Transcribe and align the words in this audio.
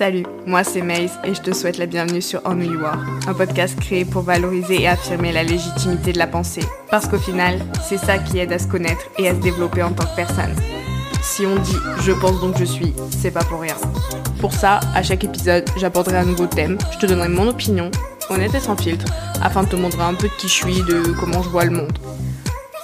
Salut, 0.00 0.24
moi 0.46 0.64
c'est 0.64 0.80
Maze 0.80 1.18
et 1.24 1.34
je 1.34 1.42
te 1.42 1.52
souhaite 1.52 1.76
la 1.76 1.84
bienvenue 1.84 2.22
sur 2.22 2.40
On 2.46 2.58
You 2.58 2.86
Are, 2.86 3.04
un 3.26 3.34
podcast 3.34 3.78
créé 3.78 4.06
pour 4.06 4.22
valoriser 4.22 4.80
et 4.80 4.88
affirmer 4.88 5.30
la 5.30 5.42
légitimité 5.42 6.14
de 6.14 6.18
la 6.18 6.26
pensée. 6.26 6.64
Parce 6.90 7.06
qu'au 7.06 7.18
final, 7.18 7.60
c'est 7.86 7.98
ça 7.98 8.16
qui 8.16 8.38
aide 8.38 8.50
à 8.50 8.58
se 8.58 8.66
connaître 8.66 9.02
et 9.18 9.28
à 9.28 9.34
se 9.34 9.40
développer 9.40 9.82
en 9.82 9.92
tant 9.92 10.06
que 10.06 10.16
personne. 10.16 10.54
Si 11.22 11.44
on 11.44 11.54
dit 11.54 11.76
je 12.00 12.12
pense 12.12 12.40
donc 12.40 12.56
je 12.56 12.64
suis, 12.64 12.94
c'est 13.10 13.30
pas 13.30 13.44
pour 13.44 13.60
rien. 13.60 13.76
Pour 14.40 14.54
ça, 14.54 14.80
à 14.94 15.02
chaque 15.02 15.24
épisode, 15.24 15.68
j'apporterai 15.76 16.16
un 16.16 16.24
nouveau 16.24 16.46
thème, 16.46 16.78
je 16.92 16.96
te 16.96 17.04
donnerai 17.04 17.28
mon 17.28 17.48
opinion, 17.48 17.90
honnête 18.30 18.54
et 18.54 18.60
sans 18.60 18.76
filtre, 18.76 19.04
afin 19.42 19.64
de 19.64 19.68
te 19.68 19.76
montrer 19.76 20.00
un 20.00 20.14
peu 20.14 20.28
de 20.28 20.32
qui 20.38 20.48
je 20.48 20.54
suis, 20.54 20.82
de 20.82 21.12
comment 21.20 21.42
je 21.42 21.50
vois 21.50 21.66
le 21.66 21.72
monde. 21.72 21.92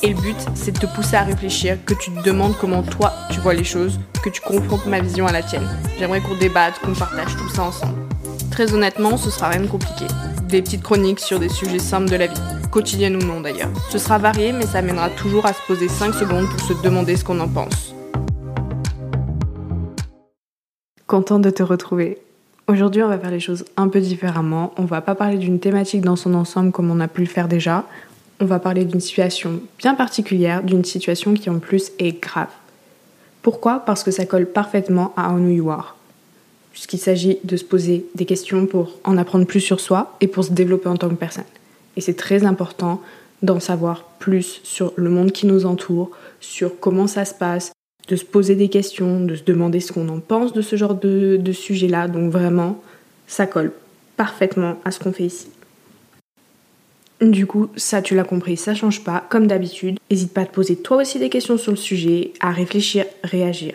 Et 0.02 0.08
le 0.10 0.20
but, 0.20 0.36
c'est 0.54 0.72
de 0.72 0.78
te 0.78 0.86
pousser 0.86 1.16
à 1.16 1.22
réfléchir, 1.22 1.78
que 1.86 1.94
tu 1.94 2.10
te 2.10 2.22
demandes 2.22 2.54
comment 2.60 2.82
toi 2.82 3.14
tu 3.30 3.40
vois 3.40 3.54
les 3.54 3.64
choses, 3.64 3.98
que 4.22 4.28
tu 4.28 4.42
confrontes 4.42 4.84
ma 4.84 5.00
vision 5.00 5.26
à 5.26 5.32
la 5.32 5.42
tienne. 5.42 5.66
J'aimerais 5.98 6.20
qu'on 6.20 6.36
débatte, 6.36 6.78
qu'on 6.80 6.92
partage 6.92 7.34
tout 7.36 7.48
ça 7.48 7.62
ensemble. 7.62 7.94
Très 8.50 8.74
honnêtement, 8.74 9.16
ce 9.16 9.30
sera 9.30 9.48
rien 9.48 9.62
de 9.62 9.66
compliqué. 9.66 10.04
Des 10.48 10.60
petites 10.60 10.82
chroniques 10.82 11.20
sur 11.20 11.40
des 11.40 11.48
sujets 11.48 11.78
simples 11.78 12.10
de 12.10 12.16
la 12.16 12.26
vie, 12.26 12.40
quotidienne 12.70 13.16
ou 13.16 13.24
non 13.24 13.40
d'ailleurs. 13.40 13.70
Ce 13.90 13.96
sera 13.98 14.18
varié, 14.18 14.52
mais 14.52 14.66
ça 14.66 14.82
mènera 14.82 15.08
toujours 15.08 15.46
à 15.46 15.54
se 15.54 15.60
poser 15.66 15.88
5 15.88 16.14
secondes 16.14 16.46
pour 16.50 16.60
se 16.60 16.74
demander 16.82 17.16
ce 17.16 17.24
qu'on 17.24 17.40
en 17.40 17.48
pense. 17.48 17.94
Contente 21.06 21.42
de 21.42 21.50
te 21.50 21.62
retrouver. 21.62 22.18
Aujourd'hui, 22.68 23.02
on 23.02 23.08
va 23.08 23.16
faire 23.16 23.30
les 23.30 23.40
choses 23.40 23.64
un 23.76 23.88
peu 23.88 24.00
différemment. 24.00 24.72
On 24.76 24.84
va 24.84 25.00
pas 25.00 25.14
parler 25.14 25.38
d'une 25.38 25.60
thématique 25.60 26.02
dans 26.02 26.16
son 26.16 26.34
ensemble 26.34 26.72
comme 26.72 26.90
on 26.90 26.98
a 27.00 27.06
pu 27.08 27.20
le 27.20 27.28
faire 27.28 27.46
déjà 27.48 27.84
on 28.40 28.44
va 28.44 28.58
parler 28.58 28.84
d'une 28.84 29.00
situation 29.00 29.60
bien 29.78 29.94
particulière, 29.94 30.62
d'une 30.62 30.84
situation 30.84 31.34
qui 31.34 31.48
en 31.50 31.58
plus 31.58 31.92
est 31.98 32.20
grave. 32.20 32.50
Pourquoi? 33.42 33.80
Parce 33.80 34.02
que 34.02 34.10
ça 34.10 34.26
colle 34.26 34.46
parfaitement 34.46 35.14
à 35.16 35.30
Are. 35.30 35.96
Puisqu'il 36.72 36.98
s'agit 36.98 37.38
de 37.44 37.56
se 37.56 37.64
poser 37.64 38.04
des 38.14 38.26
questions 38.26 38.66
pour 38.66 38.98
en 39.04 39.16
apprendre 39.16 39.46
plus 39.46 39.60
sur 39.60 39.80
soi 39.80 40.16
et 40.20 40.26
pour 40.26 40.44
se 40.44 40.52
développer 40.52 40.88
en 40.88 40.96
tant 40.96 41.08
que 41.08 41.14
personne. 41.14 41.44
Et 41.96 42.00
c'est 42.00 42.14
très 42.14 42.44
important 42.44 43.00
d'en 43.42 43.60
savoir 43.60 44.04
plus 44.18 44.60
sur 44.64 44.92
le 44.96 45.08
monde 45.08 45.32
qui 45.32 45.46
nous 45.46 45.64
entoure, 45.64 46.10
sur 46.40 46.78
comment 46.78 47.06
ça 47.06 47.24
se 47.24 47.34
passe, 47.34 47.72
de 48.08 48.16
se 48.16 48.24
poser 48.24 48.54
des 48.54 48.68
questions, 48.68 49.20
de 49.20 49.34
se 49.34 49.44
demander 49.44 49.80
ce 49.80 49.92
qu'on 49.92 50.08
en 50.08 50.20
pense 50.20 50.52
de 50.52 50.62
ce 50.62 50.76
genre 50.76 50.94
de, 50.94 51.38
de 51.40 51.52
sujet-là. 51.52 52.08
Donc 52.08 52.30
vraiment, 52.30 52.82
ça 53.26 53.46
colle 53.46 53.72
parfaitement 54.16 54.76
à 54.84 54.90
ce 54.90 54.98
qu'on 54.98 55.12
fait 55.12 55.26
ici. 55.26 55.48
Du 57.20 57.46
coup, 57.46 57.68
ça 57.76 58.02
tu 58.02 58.14
l'as 58.14 58.24
compris, 58.24 58.56
ça 58.56 58.74
change 58.74 59.02
pas, 59.02 59.24
comme 59.30 59.46
d'habitude. 59.46 59.98
N'hésite 60.10 60.34
pas 60.34 60.42
à 60.42 60.46
te 60.46 60.52
poser 60.52 60.76
toi 60.76 60.98
aussi 60.98 61.18
des 61.18 61.30
questions 61.30 61.56
sur 61.56 61.72
le 61.72 61.78
sujet, 61.78 62.32
à 62.40 62.50
réfléchir, 62.50 63.06
réagir. 63.24 63.74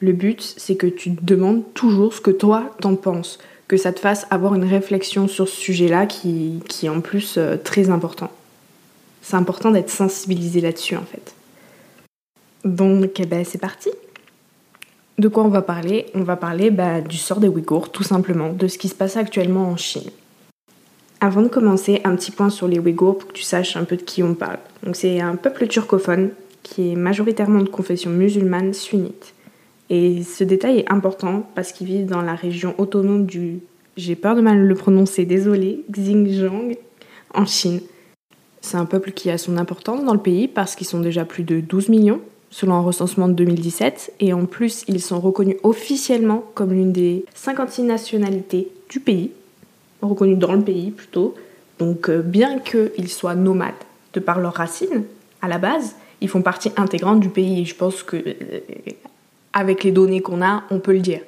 Le 0.00 0.12
but, 0.12 0.54
c'est 0.56 0.76
que 0.76 0.86
tu 0.86 1.14
te 1.14 1.22
demandes 1.22 1.62
toujours 1.74 2.14
ce 2.14 2.22
que 2.22 2.30
toi 2.30 2.74
t'en 2.80 2.96
penses, 2.96 3.38
que 3.68 3.76
ça 3.76 3.92
te 3.92 4.00
fasse 4.00 4.26
avoir 4.30 4.54
une 4.54 4.64
réflexion 4.64 5.28
sur 5.28 5.46
ce 5.46 5.56
sujet-là 5.56 6.06
qui, 6.06 6.62
qui, 6.68 6.86
est 6.86 6.88
en 6.88 7.02
plus 7.02 7.34
euh, 7.36 7.56
très 7.62 7.90
important. 7.90 8.30
C'est 9.20 9.36
important 9.36 9.70
d'être 9.70 9.90
sensibilisé 9.90 10.62
là-dessus 10.62 10.96
en 10.96 11.04
fait. 11.04 11.34
Donc, 12.64 13.20
eh 13.20 13.26
ben, 13.26 13.44
c'est 13.44 13.58
parti. 13.58 13.90
De 15.18 15.28
quoi 15.28 15.44
on 15.44 15.48
va 15.48 15.60
parler? 15.60 16.06
On 16.14 16.22
va 16.22 16.36
parler 16.36 16.70
bah, 16.70 17.02
du 17.02 17.18
sort 17.18 17.40
des 17.40 17.48
Ouïghours, 17.48 17.90
tout 17.90 18.02
simplement, 18.02 18.54
de 18.54 18.68
ce 18.68 18.78
qui 18.78 18.88
se 18.88 18.94
passe 18.94 19.18
actuellement 19.18 19.68
en 19.68 19.76
Chine. 19.76 20.10
Avant 21.22 21.42
de 21.42 21.48
commencer, 21.48 22.00
un 22.04 22.16
petit 22.16 22.30
point 22.30 22.48
sur 22.48 22.66
les 22.66 22.78
Ouïghours 22.78 23.18
pour 23.18 23.28
que 23.28 23.34
tu 23.34 23.42
saches 23.42 23.76
un 23.76 23.84
peu 23.84 23.96
de 23.96 24.02
qui 24.02 24.22
on 24.22 24.34
parle. 24.34 24.58
Donc 24.82 24.96
c'est 24.96 25.20
un 25.20 25.36
peuple 25.36 25.66
turcophone 25.66 26.30
qui 26.62 26.92
est 26.92 26.96
majoritairement 26.96 27.60
de 27.60 27.68
confession 27.68 28.10
musulmane 28.10 28.72
sunnite. 28.72 29.34
Et 29.90 30.22
ce 30.22 30.44
détail 30.44 30.78
est 30.78 30.90
important 30.90 31.46
parce 31.54 31.72
qu'ils 31.72 31.88
vivent 31.88 32.06
dans 32.06 32.22
la 32.22 32.34
région 32.34 32.74
autonome 32.78 33.26
du, 33.26 33.60
j'ai 33.98 34.16
peur 34.16 34.34
de 34.34 34.40
mal 34.40 34.60
le 34.60 34.74
prononcer, 34.74 35.26
désolé, 35.26 35.84
Xinjiang, 35.90 36.76
en 37.34 37.44
Chine. 37.44 37.80
C'est 38.62 38.78
un 38.78 38.86
peuple 38.86 39.12
qui 39.12 39.30
a 39.30 39.36
son 39.36 39.58
importance 39.58 40.04
dans 40.04 40.14
le 40.14 40.20
pays 40.20 40.48
parce 40.48 40.74
qu'ils 40.74 40.86
sont 40.86 41.00
déjà 41.00 41.26
plus 41.26 41.42
de 41.42 41.60
12 41.60 41.90
millions 41.90 42.20
selon 42.50 42.74
un 42.74 42.80
recensement 42.80 43.28
de 43.28 43.34
2017 43.34 44.14
et 44.20 44.32
en 44.32 44.46
plus 44.46 44.84
ils 44.88 45.00
sont 45.00 45.20
reconnus 45.20 45.56
officiellement 45.62 46.44
comme 46.54 46.72
l'une 46.72 46.92
des 46.92 47.24
56 47.34 47.82
nationalités 47.82 48.68
du 48.88 49.00
pays 49.00 49.30
reconnus 50.02 50.38
dans 50.38 50.52
le 50.52 50.62
pays 50.62 50.90
plutôt. 50.90 51.34
Donc 51.78 52.08
euh, 52.08 52.20
bien 52.20 52.58
qu'ils 52.58 53.08
soient 53.08 53.34
nomades 53.34 53.74
de 54.12 54.20
par 54.20 54.40
leurs 54.40 54.54
racines, 54.54 55.04
à 55.42 55.48
la 55.48 55.58
base, 55.58 55.96
ils 56.20 56.28
font 56.28 56.42
partie 56.42 56.72
intégrante 56.76 57.20
du 57.20 57.28
pays. 57.28 57.62
Et 57.62 57.64
je 57.64 57.74
pense 57.74 58.02
que 58.02 58.16
euh, 58.16 58.60
avec 59.52 59.84
les 59.84 59.92
données 59.92 60.20
qu'on 60.20 60.42
a, 60.42 60.64
on 60.70 60.78
peut 60.78 60.92
le 60.92 61.00
dire. 61.00 61.20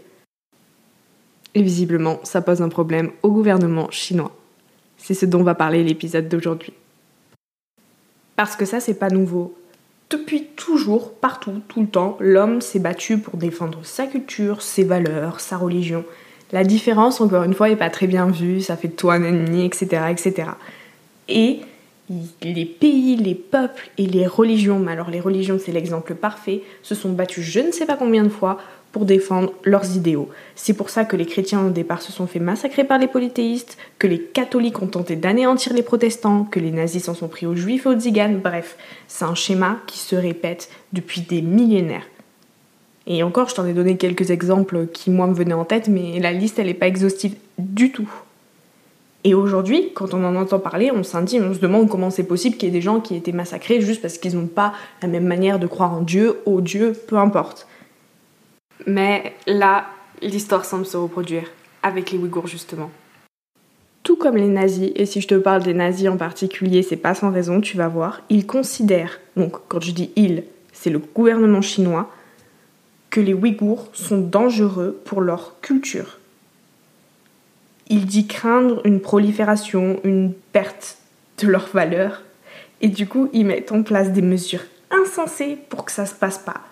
Et 1.55 1.63
visiblement, 1.63 2.21
ça 2.23 2.41
pose 2.41 2.63
un 2.63 2.69
problème 2.69 3.11
au 3.23 3.31
gouvernement 3.31 3.91
chinois. 3.91 4.35
C'est 4.97 5.15
ce 5.15 5.27
dont 5.27 5.43
va 5.43 5.55
parler 5.55 5.83
l'épisode 5.85 6.29
d'aujourd'hui. 6.29 6.73
Parce 8.37 8.57
que 8.57 8.65
ça, 8.65 8.81
c'est 8.81 8.95
pas 8.95 9.11
nouveau. 9.11 9.55
Depuis 10.09 10.45
toujours, 10.57 11.13
partout, 11.13 11.61
tout 11.69 11.83
le 11.83 11.89
temps, 11.89 12.17
l'homme 12.21 12.61
s'est 12.61 12.79
battu 12.79 13.19
pour 13.19 13.37
défendre 13.37 13.81
sa 13.83 14.07
culture, 14.07 14.63
ses 14.63 14.85
valeurs, 14.85 15.41
sa 15.41 15.57
religion. 15.57 16.05
La 16.53 16.65
différence, 16.65 17.21
encore 17.21 17.45
une 17.45 17.55
fois, 17.55 17.69
n'est 17.69 17.77
pas 17.77 17.91
très 17.91 18.07
bien 18.07 18.27
vue, 18.27 18.61
ça 18.61 18.77
fait 18.77 18.89
de 18.89 18.93
toi 18.93 19.15
un 19.15 19.25
ennemi, 19.25 19.65
etc., 19.65 20.03
etc. 20.11 20.51
Et 21.29 21.61
les 22.43 22.67
pays, 22.67 23.17
les 23.17 23.35
peuples 23.35 23.89
et 23.97 24.07
les 24.07 24.27
religions, 24.27 24.79
mais 24.79 24.93
alors 24.93 25.11
les 25.11 25.21
religions 25.21 25.59
c'est 25.59 25.73
l'exemple 25.73 26.15
parfait, 26.15 26.63
se 26.83 26.95
sont 26.95 27.13
battus 27.13 27.45
je 27.45 27.61
ne 27.61 27.73
sais 27.73 27.87
pas 27.87 27.97
combien 27.97 28.23
de 28.23 28.29
fois 28.29 28.59
pour 28.91 29.07
défendre 29.07 29.53
leurs 29.65 29.97
idéaux. 29.97 30.29
C'est 30.55 30.75
pour 30.75 30.91
ça 30.91 31.07
que 31.07 31.17
les 31.17 31.25
chrétiens 31.25 31.65
au 31.65 31.71
départ 31.71 32.03
se 32.03 32.13
sont 32.13 32.27
fait 32.27 32.39
massacrer 32.39 32.85
par 32.85 32.99
les 32.99 33.07
polythéistes, 33.07 33.79
que 33.99 34.07
les 34.07 34.21
catholiques 34.21 34.83
ont 34.83 34.87
tenté 34.87 35.17
d'anéantir 35.17 35.73
les 35.73 35.83
protestants, 35.83 36.45
que 36.45 36.61
les 36.61 36.71
nazis 36.71 37.05
s'en 37.05 37.15
sont 37.15 37.29
pris 37.29 37.47
aux 37.47 37.57
juifs 37.57 37.87
et 37.87 37.89
aux 37.89 37.99
tziganes, 37.99 38.39
bref, 38.39 38.77
c'est 39.09 39.25
un 39.25 39.35
schéma 39.35 39.79
qui 39.87 39.99
se 39.99 40.15
répète 40.15 40.69
depuis 40.93 41.23
des 41.23 41.41
millénaires. 41.41 42.05
Et 43.07 43.23
encore, 43.23 43.49
je 43.49 43.55
t'en 43.55 43.67
ai 43.67 43.73
donné 43.73 43.97
quelques 43.97 44.31
exemples 44.31 44.87
qui, 44.87 45.11
moi, 45.11 45.27
me 45.27 45.35
venaient 45.35 45.55
en 45.55 45.65
tête, 45.65 45.89
mais 45.89 46.21
la 46.21 46.33
liste, 46.33 46.59
elle 46.59 46.67
n'est 46.67 46.75
pas 46.75 46.87
exhaustive 46.87 47.35
du 47.59 47.91
tout. 47.91 48.09
Et 49.25 49.35
aujourd'hui, 49.35 49.91
quand 49.95 50.15
on 50.15 50.25
en 50.25 50.35
entend 50.35 50.59
parler, 50.59 50.91
on 50.93 51.05
s'indigne, 51.05 51.43
on 51.43 51.55
se 51.55 51.61
demande 51.61 51.89
comment 51.89 52.11
c'est 52.11 52.25
possible 52.25 52.57
qu'il 52.57 52.69
y 52.69 52.73
ait 52.73 52.75
des 52.75 52.81
gens 52.81 53.01
qui 53.01 53.15
aient 53.15 53.19
été 53.19 53.33
massacrés 53.33 53.81
juste 53.81 54.03
parce 54.03 54.19
qu'ils 54.19 54.37
n'ont 54.37 54.47
pas 54.47 54.73
la 55.01 55.09
même 55.09 55.27
manière 55.27 55.59
de 55.59 55.67
croire 55.67 55.93
en 55.93 56.01
Dieu, 56.01 56.41
au 56.45 56.61
Dieu, 56.61 56.93
peu 57.07 57.17
importe. 57.17 57.69
Mais 58.87 59.33
là, 59.47 59.87
l'histoire 60.23 60.65
semble 60.65 60.87
se 60.87 60.97
reproduire, 60.97 61.45
avec 61.85 62.11
les 62.11 62.19
Ouïghours 62.19 62.49
justement. 62.49 62.91
Tout 64.03 64.17
comme 64.17 64.37
les 64.37 64.49
nazis, 64.49 64.91
et 64.97 65.07
si 65.07 65.21
je 65.21 65.29
te 65.29 65.37
parle 65.37 65.63
des 65.63 65.75
nazis 65.75 66.09
en 66.09 66.17
particulier, 66.17 66.83
c'est 66.83 66.97
pas 66.97 67.15
sans 67.15 67.31
raison, 67.31 67.61
tu 67.61 67.77
vas 67.77 67.87
voir, 67.87 68.23
ils 68.29 68.47
considèrent, 68.47 69.21
donc 69.37 69.57
quand 69.69 69.81
je 69.81 69.93
dis 69.93 70.11
ils, 70.17 70.43
c'est 70.73 70.91
le 70.91 70.99
gouvernement 70.99 71.63
chinois, 71.63 72.11
que 73.13 73.21
les 73.21 73.35
Ouïghours 73.35 73.91
sont 73.93 74.19
dangereux 74.19 74.99
pour 75.05 75.21
leur 75.21 75.61
culture. 75.61 76.19
Il 77.89 78.07
dit 78.07 78.27
craindre 78.27 78.81
une 78.85 79.01
prolifération, 79.01 80.01
une 80.03 80.33
perte 80.53 80.97
de 81.39 81.47
leur 81.47 81.69
valeur, 81.69 82.23
et 82.81 82.89
du 82.89 83.07
coup 83.07 83.29
ils 83.35 83.45
mettent 83.45 83.71
en 83.71 83.83
place 83.83 84.13
des 84.13 84.23
mesures 84.23 84.65
insensées 84.91 85.59
pour 85.69 85.85
que 85.85 85.93
ça 85.93 86.07
se 86.07 86.15
passe 86.15 86.39
pas. 86.39 86.63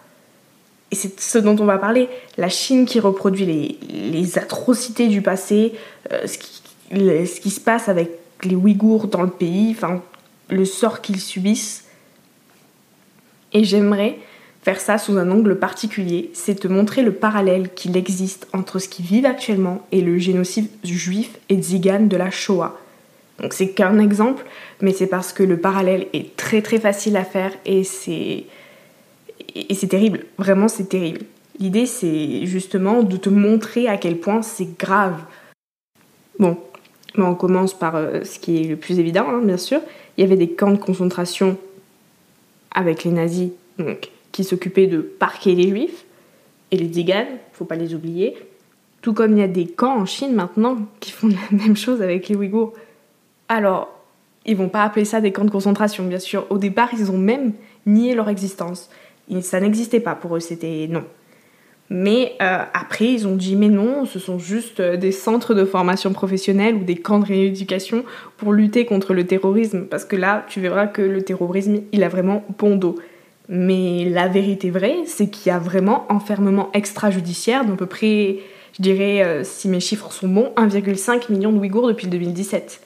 Et 0.91 0.97
c'est 0.97 1.21
ce 1.21 1.37
dont 1.37 1.57
on 1.61 1.67
va 1.67 1.77
parler, 1.77 2.09
la 2.39 2.49
Chine 2.49 2.87
qui 2.87 3.01
reproduit 3.01 3.79
les, 3.91 4.39
atrocités 4.39 5.09
du 5.09 5.21
passé, 5.21 5.75
euh, 6.11 6.27
ce, 6.27 6.39
qui, 6.39 6.63
ce 6.91 7.41
qui 7.41 7.51
se 7.51 7.61
passe 7.61 7.89
avec 7.91 8.11
les 8.45 8.57
Ouïghours 8.57 9.09
dans 9.09 9.23
le 9.23 9.31
pays, 9.31 9.73
enfin 9.77 10.03
le 10.49 10.65
sort 10.65 11.03
qu'ils 11.03 11.21
subissent. 11.21 11.85
Et 13.53 13.63
j'aimerais 13.63 14.19
Faire 14.63 14.81
ça 14.81 14.99
sous 14.99 15.17
un 15.17 15.31
angle 15.31 15.59
particulier, 15.59 16.31
c'est 16.35 16.55
te 16.55 16.69
montrer 16.69 17.03
le 17.03 17.13
parallèle 17.13 17.73
qu'il 17.73 17.97
existe 17.97 18.47
entre 18.53 18.79
ce 18.79 18.89
qu'ils 18.89 19.07
vivent 19.07 19.25
actuellement 19.25 19.87
et 19.91 20.03
le 20.03 20.19
génocide 20.19 20.69
juif 20.85 21.39
et 21.49 21.57
tzigane 21.57 22.09
de 22.09 22.17
la 22.19 22.31
Shoah. 22.31 22.79
Donc 23.41 23.55
c'est 23.55 23.71
qu'un 23.71 23.99
exemple, 23.99 24.45
mais 24.83 24.93
c'est 24.93 25.07
parce 25.07 25.33
que 25.33 25.43
le 25.43 25.57
parallèle 25.57 26.09
est 26.13 26.37
très 26.37 26.61
très 26.61 26.79
facile 26.79 27.17
à 27.17 27.25
faire 27.25 27.53
et 27.65 27.85
c'est 27.85 28.45
et 29.55 29.75
c'est 29.75 29.89
terrible, 29.89 30.27
vraiment 30.37 30.69
c'est 30.69 30.91
terrible. 30.91 31.23
L'idée 31.59 31.87
c'est 31.87 32.45
justement 32.45 33.03
de 33.03 33.17
te 33.17 33.31
montrer 33.31 33.89
à 33.89 33.97
quel 33.97 34.19
point 34.19 34.43
c'est 34.43 34.79
grave. 34.79 35.23
Bon, 36.39 36.59
on 37.17 37.35
commence 37.35 37.73
par 37.73 37.97
euh, 37.97 38.25
ce 38.25 38.39
qui 38.39 38.61
est 38.61 38.65
le 38.65 38.77
plus 38.77 38.99
évident, 38.99 39.27
hein, 39.27 39.41
bien 39.43 39.57
sûr. 39.57 39.81
Il 40.17 40.21
y 40.21 40.25
avait 40.25 40.37
des 40.37 40.51
camps 40.51 40.71
de 40.71 40.77
concentration 40.77 41.57
avec 42.73 43.05
les 43.05 43.11
nazis, 43.11 43.51
donc 43.79 44.11
qui 44.33 44.45
s'occupaient 44.45 44.87
de 44.87 45.01
parquer 45.01 45.55
les 45.55 45.69
juifs 45.69 46.05
et 46.71 46.77
les 46.77 46.87
tziganes, 46.87 47.39
faut 47.53 47.65
pas 47.65 47.77
les 47.77 47.95
oublier. 47.95 48.37
Tout 49.03 49.15
comme 49.15 49.33
il 49.33 49.41
y 49.41 49.43
a 49.43 49.49
des 49.49 49.67
camps 49.67 49.97
en 49.97 50.07
Chine 50.07 50.35
maintenant 50.35 50.79
qui 51.01 51.11
font 51.11 51.29
la 51.51 51.57
même 51.57 51.77
chose 51.77 52.03
avec 52.03 52.29
les 52.29 52.37
Ouïghours. 52.37 52.73
Alors, 53.49 53.89
ils 54.47 54.57
vont 54.57 54.69
pas 54.69 54.85
appeler 54.85 55.05
ça 55.05 55.21
des 55.21 55.33
camps 55.33 55.45
de 55.45 55.51
concentration, 55.51 56.05
bien 56.07 56.19
sûr. 56.19 56.47
Au 56.51 56.59
départ, 56.59 56.91
ils 56.93 57.11
ont 57.11 57.19
même 57.19 57.53
nié 57.87 58.15
leur 58.15 58.29
existence. 58.29 58.91
ça 59.43 59.61
n'existait 59.61 60.01
pas 60.01 60.15
pour 60.15 60.37
eux, 60.37 60.41
c'était 60.41 60.87
non. 60.89 61.05
Mais 61.93 62.37
euh, 62.41 62.63
après, 62.73 63.07
ils 63.07 63.27
ont 63.27 63.35
dit 63.35 63.57
mais 63.57 63.69
non, 63.69 64.07
ce 64.07 64.21
sont 64.21 64.39
juste 64.39 64.79
euh, 64.79 64.97
des 64.97 65.11
centres 65.11 65.55
de 65.55 65.65
formation 65.65 66.13
professionnelle 66.13 66.77
ou 66.77 66.85
des 66.85 66.95
camps 66.95 67.19
de 67.19 67.27
rééducation 67.27 68.05
pour 68.37 68.53
lutter 68.53 68.87
contre 68.87 69.13
le 69.13 69.27
terrorisme. 69.27 69.87
Parce 69.87 70.05
que 70.05 70.15
là, 70.15 70.47
tu 70.49 70.61
verras 70.61 70.87
que 70.87 71.03
le 71.03 71.23
terrorisme, 71.23 71.81
il 71.91 72.05
a 72.05 72.09
vraiment 72.09 72.45
bon 72.59 72.77
dos. 72.77 72.97
Mais 73.51 74.09
la 74.09 74.29
vérité 74.29 74.71
vraie, 74.71 74.99
c'est 75.07 75.29
qu'il 75.29 75.51
y 75.51 75.55
a 75.55 75.59
vraiment 75.59 76.07
enfermement 76.09 76.71
extrajudiciaire 76.73 77.67
d'à 77.67 77.75
peu 77.75 77.87
près, 77.87 78.39
je 78.79 78.83
dirais, 78.83 79.23
euh, 79.23 79.45
si 79.45 79.69
mes 79.69 79.81
chiffres 79.81 80.13
sont 80.13 80.29
bons, 80.29 80.53
1,5 80.57 81.31
million 81.31 81.53
de 81.53 81.59
Ouïghours 81.59 81.89
depuis 81.89 82.07
2017. 82.07 82.81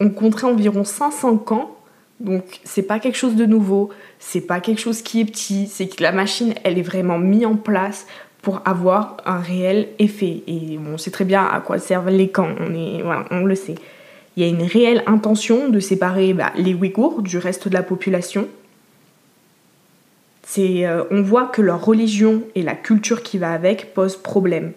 On 0.00 0.10
compterait 0.10 0.48
environ 0.48 0.84
500 0.84 1.38
camps 1.38 1.76
donc 2.20 2.60
c'est 2.64 2.82
pas 2.82 2.98
quelque 2.98 3.16
chose 3.16 3.36
de 3.36 3.44
nouveau, 3.44 3.90
c'est 4.18 4.40
pas 4.40 4.60
quelque 4.60 4.80
chose 4.80 5.02
qui 5.02 5.20
est 5.20 5.24
petit, 5.24 5.66
c'est 5.66 5.86
que 5.86 6.02
la 6.02 6.12
machine 6.12 6.54
elle 6.64 6.78
est 6.78 6.82
vraiment 6.82 7.18
mise 7.18 7.44
en 7.44 7.56
place 7.56 8.06
pour 8.40 8.62
avoir 8.64 9.18
un 9.26 9.38
réel 9.38 9.88
effet. 9.98 10.42
Et 10.46 10.78
on 10.78 10.96
sait 10.96 11.10
très 11.10 11.24
bien 11.24 11.44
à 11.44 11.60
quoi 11.60 11.78
servent 11.78 12.08
les 12.08 12.28
camps, 12.28 12.48
on, 12.60 12.74
est, 12.74 13.02
voilà, 13.02 13.26
on 13.30 13.44
le 13.44 13.54
sait. 13.54 13.74
Il 14.36 14.42
y 14.42 14.46
a 14.46 14.48
une 14.48 14.62
réelle 14.62 15.02
intention 15.06 15.68
de 15.68 15.80
séparer 15.80 16.32
bah, 16.32 16.52
les 16.56 16.74
Ouïghours 16.74 17.22
du 17.22 17.38
reste 17.38 17.68
de 17.68 17.74
la 17.74 17.82
population. 17.82 18.48
Euh, 20.58 21.04
on 21.10 21.22
voit 21.22 21.46
que 21.46 21.62
leur 21.62 21.84
religion 21.84 22.42
et 22.54 22.62
la 22.62 22.74
culture 22.74 23.22
qui 23.22 23.38
va 23.38 23.52
avec 23.52 23.94
posent 23.94 24.16
problème. 24.16 24.72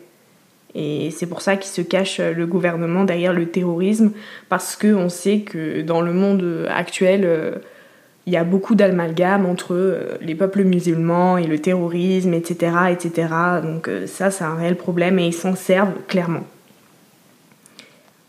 Et 0.75 1.12
c'est 1.12 1.25
pour 1.25 1.42
ça 1.42 1.56
qu'il 1.57 1.71
se 1.71 1.81
cache 1.81 2.19
euh, 2.19 2.33
le 2.33 2.45
gouvernement 2.45 3.04
derrière 3.04 3.33
le 3.33 3.48
terrorisme, 3.48 4.12
parce 4.50 4.75
qu'on 4.75 5.10
sait 5.10 5.42
que 5.42 5.81
dans 5.81 6.01
le 6.01 6.13
monde 6.13 6.68
actuel, 6.69 7.21
euh, 7.24 7.56
il 8.25 8.33
y 8.33 8.38
a 8.38 8.44
beaucoup 8.44 8.75
d'amalgames 8.75 9.45
entre 9.45 10.18
les 10.21 10.36
peuples 10.36 10.63
musulmans 10.63 11.38
et 11.38 11.48
le 11.48 11.57
terrorisme, 11.57 12.33
etc. 12.36 12.74
etc. 12.92 13.33
Donc 13.63 13.89
ça, 14.06 14.30
c'est 14.30 14.44
un 14.44 14.54
réel 14.54 14.75
problème 14.75 15.18
et 15.18 15.25
ils 15.25 15.33
s'en 15.33 15.56
servent 15.56 15.94
clairement. 16.07 16.45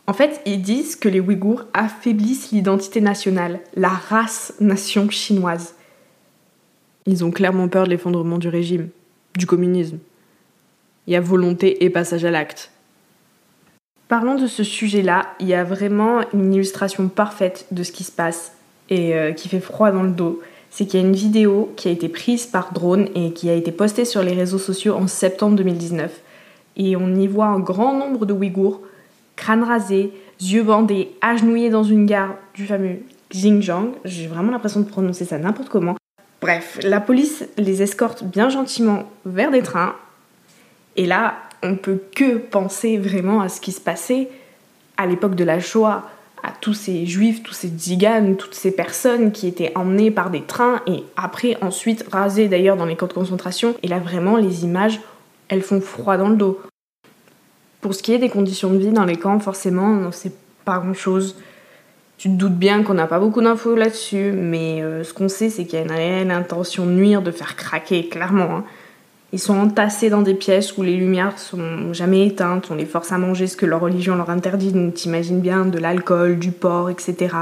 En 0.07 0.15
fait, 0.15 0.41
ils 0.47 0.63
disent 0.63 0.97
que 0.97 1.11
les 1.11 1.21
Ouïghours 1.21 1.67
affaiblissent 1.75 2.51
l'identité 2.51 3.03
nationale, 3.03 3.61
la 3.77 3.91
race-nation 3.91 5.11
chinoise. 5.11 5.75
Ils 7.07 7.25
ont 7.25 7.31
clairement 7.31 7.69
peur 7.69 7.85
de 7.85 7.91
l'effondrement 7.91 8.39
du 8.39 8.49
régime, 8.49 8.89
du 9.37 9.47
communisme 9.47 9.99
il 11.11 11.15
y 11.15 11.17
a 11.17 11.21
volonté 11.21 11.85
et 11.85 11.91
passage 11.91 12.25
à 12.25 12.31
l'acte. 12.31 12.71
Parlons 14.07 14.37
de 14.37 14.47
ce 14.47 14.63
sujet-là, 14.63 15.27
il 15.41 15.49
y 15.49 15.55
a 15.55 15.65
vraiment 15.65 16.21
une 16.33 16.55
illustration 16.55 17.09
parfaite 17.09 17.67
de 17.73 17.83
ce 17.83 17.93
qui 17.93 18.05
se 18.05 18.13
passe 18.13 18.53
et 18.91 19.15
euh, 19.15 19.33
qui 19.33 19.49
fait 19.49 19.61
froid 19.61 19.91
dans 19.91 20.03
le 20.05 20.11
dos. 20.11 20.41
C'est 20.71 20.87
qu'il 20.87 21.01
y 21.01 21.03
a 21.03 21.07
une 21.07 21.15
vidéo 21.15 21.73
qui 21.77 21.89
a 21.89 21.91
été 21.91 22.09
prise 22.09 22.47
par 22.47 22.73
drone 22.73 23.09
et 23.17 23.33
qui 23.33 23.51
a 23.51 23.55
été 23.55 23.73
postée 23.73 24.05
sur 24.05 24.23
les 24.23 24.35
réseaux 24.35 24.59
sociaux 24.59 24.95
en 24.95 25.09
septembre 25.09 25.57
2019. 25.57 26.21
Et 26.77 26.97
on 26.97 27.15
y 27.17 27.27
voit 27.27 27.47
un 27.47 27.59
grand 27.59 27.93
nombre 27.97 28.25
de 28.25 28.33
Ouïghours, 28.33 28.81
crâne 29.35 29.65
rasé, 29.65 30.13
yeux 30.41 30.63
bandés, 30.63 31.11
agenouillés 31.21 31.71
dans 31.71 31.83
une 31.83 32.07
gare 32.07 32.37
du 32.55 32.67
fameux 32.67 32.99
Xinjiang. 33.33 33.95
J'ai 34.05 34.29
vraiment 34.29 34.53
l'impression 34.53 34.81
de 34.81 34.89
prononcer 34.89 35.25
ça 35.25 35.39
n'importe 35.39 35.69
comment. 35.69 35.97
Bref, 36.41 36.79
la 36.83 37.01
police 37.01 37.45
les 37.59 37.83
escorte 37.83 38.25
bien 38.25 38.49
gentiment 38.49 39.11
vers 39.27 39.51
des 39.51 39.63
trains 39.63 39.95
et 40.97 41.07
là, 41.07 41.35
on 41.63 41.77
peut 41.77 42.01
que 42.15 42.37
penser 42.37 42.99
vraiment 42.99 43.41
à 43.41 43.49
ce 43.49 43.61
qui 43.61 43.73
se 43.73 43.81
passait 43.81 44.29
à 44.97 45.07
l'époque 45.07 45.35
de 45.35 45.45
la 45.45 45.61
Shoah, 45.61 46.09
à 46.43 46.53
tous 46.61 46.75
ces 46.75 47.07
juifs, 47.07 47.43
tous 47.43 47.53
ces 47.53 47.69
tziganes, 47.69 48.37
toutes 48.37 48.55
ces 48.55 48.71
personnes 48.71 49.33
qui 49.33 49.47
étaient 49.47 49.73
emmenées 49.75 50.11
par 50.11 50.31
des 50.31 50.43
trains 50.43 50.81
et 50.87 51.05
après 51.17 51.57
ensuite 51.63 52.05
rasées 52.11 52.49
d'ailleurs 52.49 52.77
dans 52.77 52.87
les 52.87 52.97
camps 52.97 53.07
de 53.07 53.13
concentration. 53.13 53.75
Et 53.83 53.89
là 53.89 53.99
vraiment, 53.99 54.37
les 54.37 54.65
images, 54.65 55.01
elles 55.49 55.63
font 55.63 55.81
froid 55.81 56.17
dans 56.17 56.29
le 56.29 56.37
dos. 56.37 56.61
Pour 57.81 57.95
ce 57.95 58.03
qui 58.03 58.13
est 58.13 58.19
des 58.19 58.29
conditions 58.29 58.71
de 58.71 58.79
vie 58.79 58.93
dans 58.93 59.05
les 59.05 59.17
camps, 59.17 59.39
forcément, 59.39 60.13
sait 60.13 60.33
pas 60.65 60.79
grand-chose. 60.79 61.37
Tu 62.21 62.29
te 62.29 62.35
doutes 62.35 62.59
bien 62.59 62.83
qu'on 62.83 62.93
n'a 62.93 63.07
pas 63.07 63.19
beaucoup 63.19 63.41
d'infos 63.41 63.75
là-dessus, 63.75 64.33
mais 64.33 64.83
euh, 64.83 65.05
ce 65.05 65.15
qu'on 65.15 65.31
sait, 65.31 65.49
c'est 65.49 65.65
qu'il 65.65 65.79
y 65.79 65.83
a 65.83 65.87
une 65.87 65.91
réelle 65.91 66.31
intention 66.31 66.85
de 66.85 66.91
nuire, 66.91 67.23
de 67.23 67.31
faire 67.31 67.57
craquer, 67.57 68.11
clairement. 68.11 68.57
Hein. 68.57 68.65
Ils 69.33 69.39
sont 69.39 69.57
entassés 69.57 70.11
dans 70.11 70.21
des 70.21 70.35
pièces 70.35 70.77
où 70.77 70.83
les 70.83 70.99
lumières 70.99 71.39
sont 71.39 71.95
jamais 71.95 72.27
éteintes, 72.27 72.69
on 72.71 72.75
les 72.75 72.85
force 72.85 73.11
à 73.11 73.17
manger 73.17 73.47
ce 73.47 73.57
que 73.57 73.65
leur 73.65 73.81
religion 73.81 74.17
leur 74.17 74.29
interdit, 74.29 74.71
donc 74.71 74.93
t'imagines 74.93 75.41
bien 75.41 75.65
de 75.65 75.79
l'alcool, 75.79 76.39
du 76.39 76.53
porc, 76.53 76.91
etc. 76.91 77.35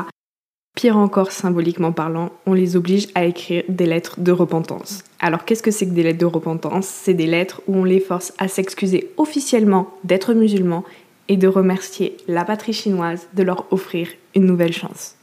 Pire 0.77 0.97
encore, 0.97 1.33
symboliquement 1.33 1.91
parlant, 1.91 2.31
on 2.47 2.53
les 2.53 2.77
oblige 2.77 3.09
à 3.17 3.25
écrire 3.25 3.65
des 3.69 3.87
lettres 3.87 4.21
de 4.21 4.31
repentance. 4.31 5.03
Alors 5.19 5.45
qu'est-ce 5.45 5.65
que 5.65 5.73
c'est 5.73 5.87
que 5.87 5.95
des 5.95 6.05
lettres 6.05 6.21
de 6.21 6.27
repentance? 6.27 6.87
C'est 6.87 7.15
des 7.15 7.27
lettres 7.27 7.63
où 7.67 7.79
on 7.79 7.85
les 7.85 7.99
force 7.99 8.33
à 8.39 8.47
s'excuser 8.47 9.11
officiellement 9.17 9.91
d'être 10.05 10.35
musulmans 10.35 10.85
et 11.29 11.37
de 11.37 11.49
remercier 11.49 12.17
la 12.27 12.45
patrie 12.45 12.73
chinoise 12.73 13.29
de 13.35 13.43
leur 13.43 13.71
offrir 13.73 14.09
une 14.35 14.47
nouvelle 14.47 14.73
chance. 14.73 15.17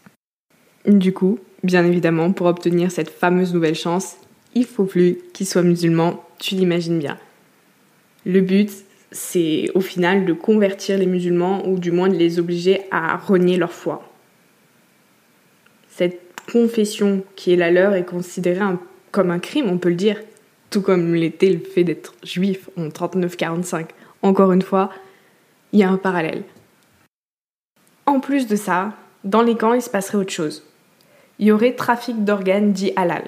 Du 0.86 1.13
coup, 1.13 1.40
bien 1.63 1.86
évidemment, 1.86 2.31
pour 2.31 2.48
obtenir 2.48 2.92
cette 2.92 3.10
fameuse 3.10 3.54
nouvelle 3.54 3.75
chance, 3.75 4.18
il 4.54 4.66
faut 4.66 4.86
plus 4.86 5.18
qu'ils 5.34 5.48
soient 5.48 5.63
musulmans 5.63 6.25
tu 6.40 6.56
l'imagines 6.56 7.00
bien. 7.00 7.18
Le 8.25 8.42
but, 8.42 8.72
c'est 9.12 9.69
au 9.74 9.81
final 9.81 10.25
de 10.25 10.34
convertir 10.34 10.98
les 10.98 11.06
musulmans 11.06 11.68
ou 11.68 11.80
du 11.80 11.92
moins 11.92 12.10
de 12.10 12.16
les 12.16 12.40
obliger 12.40 12.81
à 12.92 13.18
renier 13.18 13.58
leur 13.58 13.72
foi. 13.72 14.04
Cette 15.90 16.22
confession 16.51 17.24
qui 17.36 17.54
est 17.54 17.56
la 17.56 17.72
leur 17.72 17.94
est 17.94 18.06
considérée 18.06 18.75
comme 19.12 19.31
un 19.31 19.40
crime, 19.40 19.69
on 19.69 19.78
peut 19.78 19.90
le 19.90 19.96
dire, 19.96 20.22
tout 20.69 20.81
comme 20.81 21.16
l'était 21.16 21.51
le 21.51 21.60
fait 21.60 21.84
d'être 21.84 22.13
juif 22.24 22.69
en 22.78 22.90
39-45. 22.90 23.88
Encore 24.22 24.51
une 24.51 24.62
fois, 24.62 24.92
il 25.75 25.80
y 25.80 25.83
a 25.83 25.89
un 25.89 25.98
parallèle. 25.98 26.44
En 28.07 28.19
plus 28.19 28.48
de 28.48 28.56
ça, 28.56 28.94
dans 29.24 29.44
les 29.44 29.56
camps, 29.56 29.74
il 29.74 29.81
se 29.81 29.89
passerait 29.89 30.18
autre 30.18 30.31
chose. 30.31 30.63
Il 31.38 31.48
y 31.48 31.51
aurait 31.51 31.74
trafic 31.74 32.24
d'organes 32.24 32.72
dit 32.72 32.94
halal 32.95 33.25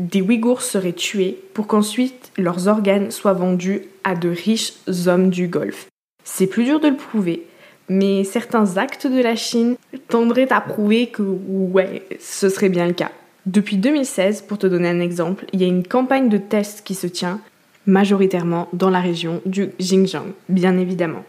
des 0.00 0.22
Ouïghours 0.22 0.62
seraient 0.62 0.94
tués 0.94 1.38
pour 1.52 1.66
qu'ensuite 1.66 2.32
leurs 2.38 2.68
organes 2.68 3.10
soient 3.10 3.34
vendus 3.34 3.82
à 4.02 4.14
de 4.14 4.30
riches 4.30 4.72
hommes 5.06 5.28
du 5.28 5.46
Golfe. 5.46 5.88
C'est 6.24 6.46
plus 6.46 6.64
dur 6.64 6.80
de 6.80 6.88
le 6.88 6.96
prouver, 6.96 7.46
mais 7.90 8.24
certains 8.24 8.78
actes 8.78 9.06
de 9.06 9.20
la 9.20 9.36
Chine 9.36 9.76
tendraient 10.08 10.52
à 10.52 10.62
prouver 10.62 11.08
que 11.08 11.22
ouais, 11.22 12.02
ce 12.18 12.48
serait 12.48 12.70
bien 12.70 12.86
le 12.86 12.94
cas. 12.94 13.10
Depuis 13.44 13.76
2016, 13.76 14.42
pour 14.42 14.56
te 14.56 14.66
donner 14.66 14.88
un 14.88 15.00
exemple, 15.00 15.44
il 15.52 15.60
y 15.60 15.64
a 15.64 15.68
une 15.68 15.86
campagne 15.86 16.30
de 16.30 16.38
tests 16.38 16.82
qui 16.82 16.94
se 16.94 17.06
tient 17.06 17.40
majoritairement 17.86 18.68
dans 18.72 18.90
la 18.90 19.00
région 19.00 19.42
du 19.44 19.68
Xinjiang, 19.78 20.32
bien 20.48 20.78
évidemment. 20.78 21.24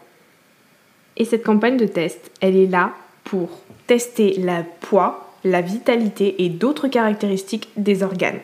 Et 1.16 1.24
cette 1.24 1.44
campagne 1.44 1.76
de 1.76 1.86
tests, 1.86 2.30
elle 2.40 2.56
est 2.56 2.66
là 2.66 2.92
pour 3.24 3.60
tester 3.86 4.34
la 4.38 4.62
poids, 4.80 5.34
la 5.44 5.60
vitalité 5.60 6.44
et 6.44 6.48
d'autres 6.48 6.88
caractéristiques 6.88 7.68
des 7.76 8.02
organes 8.02 8.40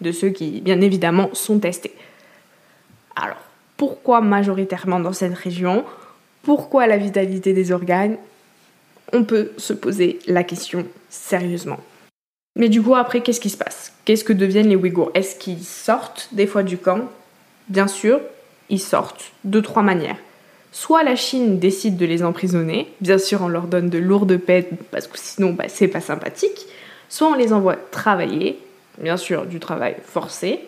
de 0.00 0.12
ceux 0.12 0.30
qui, 0.30 0.60
bien 0.60 0.80
évidemment, 0.80 1.30
sont 1.32 1.58
testés. 1.58 1.94
Alors, 3.16 3.40
pourquoi 3.76 4.20
majoritairement 4.20 5.00
dans 5.00 5.12
cette 5.12 5.34
région? 5.34 5.84
Pourquoi 6.42 6.86
la 6.86 6.96
vitalité 6.96 7.52
des 7.52 7.72
organes? 7.72 8.16
On 9.12 9.24
peut 9.24 9.52
se 9.56 9.72
poser 9.72 10.18
la 10.26 10.42
question 10.42 10.86
sérieusement. 11.08 11.78
Mais 12.56 12.68
du 12.68 12.82
coup, 12.82 12.94
après, 12.94 13.22
qu'est-ce 13.22 13.40
qui 13.40 13.50
se 13.50 13.56
passe? 13.56 13.92
Qu'est-ce 14.04 14.24
que 14.24 14.32
deviennent 14.32 14.68
les 14.68 14.76
Ouïghours? 14.76 15.10
Est-ce 15.14 15.36
qu'ils 15.36 15.64
sortent 15.64 16.28
des 16.32 16.46
fois 16.46 16.62
du 16.62 16.78
camp? 16.78 17.02
Bien 17.68 17.86
sûr, 17.86 18.20
ils 18.68 18.80
sortent 18.80 19.32
de 19.44 19.60
trois 19.60 19.82
manières. 19.82 20.18
Soit 20.72 21.02
la 21.02 21.16
Chine 21.16 21.58
décide 21.58 21.98
de 21.98 22.06
les 22.06 22.24
emprisonner, 22.24 22.90
bien 23.02 23.18
sûr 23.18 23.42
on 23.42 23.48
leur 23.48 23.66
donne 23.66 23.90
de 23.90 23.98
lourdes 23.98 24.38
peines 24.38 24.78
parce 24.90 25.06
que 25.06 25.18
sinon 25.18 25.52
bah, 25.52 25.64
c'est 25.68 25.86
pas 25.86 26.00
sympathique, 26.00 26.66
soit 27.10 27.28
on 27.28 27.34
les 27.34 27.52
envoie 27.52 27.76
travailler, 27.76 28.58
bien 28.98 29.18
sûr 29.18 29.44
du 29.44 29.60
travail 29.60 29.96
forcé, 30.02 30.60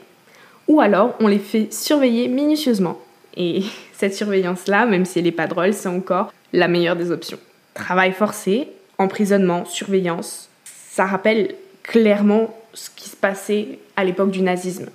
ou 0.69 0.83
alors 0.83 1.15
on 1.21 1.27
les 1.27 1.39
fait 1.39 1.73
surveiller 1.73 2.29
minutieusement. 2.29 3.01
Et 3.35 3.63
cette 3.95 4.15
surveillance-là, 4.15 4.85
même 4.85 5.07
si 5.07 5.19
elle 5.19 5.25
n'est 5.25 5.33
pas 5.33 5.47
drôle, 5.47 5.73
c'est 5.73 5.89
encore 5.89 6.33
la 6.53 6.69
meilleure 6.69 6.97
des 6.97 7.11
options. 7.11 7.39
Travail 7.73 8.13
forcé, 8.13 8.69
emprisonnement, 8.99 9.65
surveillance, 9.65 10.51
ça 10.65 11.07
rappelle 11.07 11.55
clairement 11.83 12.55
ce 12.75 12.91
qui 12.91 13.09
se 13.09 13.17
passait 13.17 13.79
à 13.97 14.05
l'époque 14.05 14.31
du 14.31 14.43
nazisme. 14.43 14.91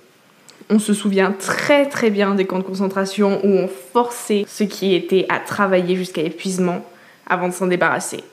On 0.70 0.78
se 0.78 0.94
souvient 0.94 1.32
très 1.32 1.86
très 1.86 2.10
bien 2.10 2.34
des 2.34 2.46
camps 2.46 2.58
de 2.58 2.64
concentration 2.64 3.40
où 3.44 3.48
on 3.48 3.68
forçait 3.68 4.44
ceux 4.48 4.66
qui 4.66 4.94
étaient 4.94 5.26
à 5.28 5.38
travailler 5.38 5.96
jusqu'à 5.96 6.22
épuisement 6.22 6.84
avant 7.26 7.48
de 7.48 7.52
s'en 7.52 7.66
débarrasser. 7.66 8.24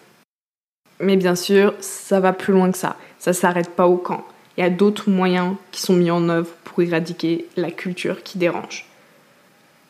Mais 0.99 1.17
bien 1.17 1.35
sûr, 1.35 1.73
ça 1.79 2.19
va 2.19 2.33
plus 2.33 2.53
loin 2.53 2.71
que 2.71 2.77
ça. 2.77 2.95
Ça 3.19 3.33
s'arrête 3.33 3.71
pas 3.71 3.87
au 3.87 3.97
camp 3.97 4.23
il 4.57 4.61
y 4.61 4.63
a 4.63 4.69
d'autres 4.69 5.09
moyens 5.09 5.55
qui 5.71 5.81
sont 5.81 5.93
mis 5.93 6.11
en 6.11 6.29
œuvre 6.29 6.49
pour 6.63 6.81
éradiquer 6.81 7.45
la 7.55 7.71
culture 7.71 8.23
qui 8.23 8.37
dérange. 8.37 8.85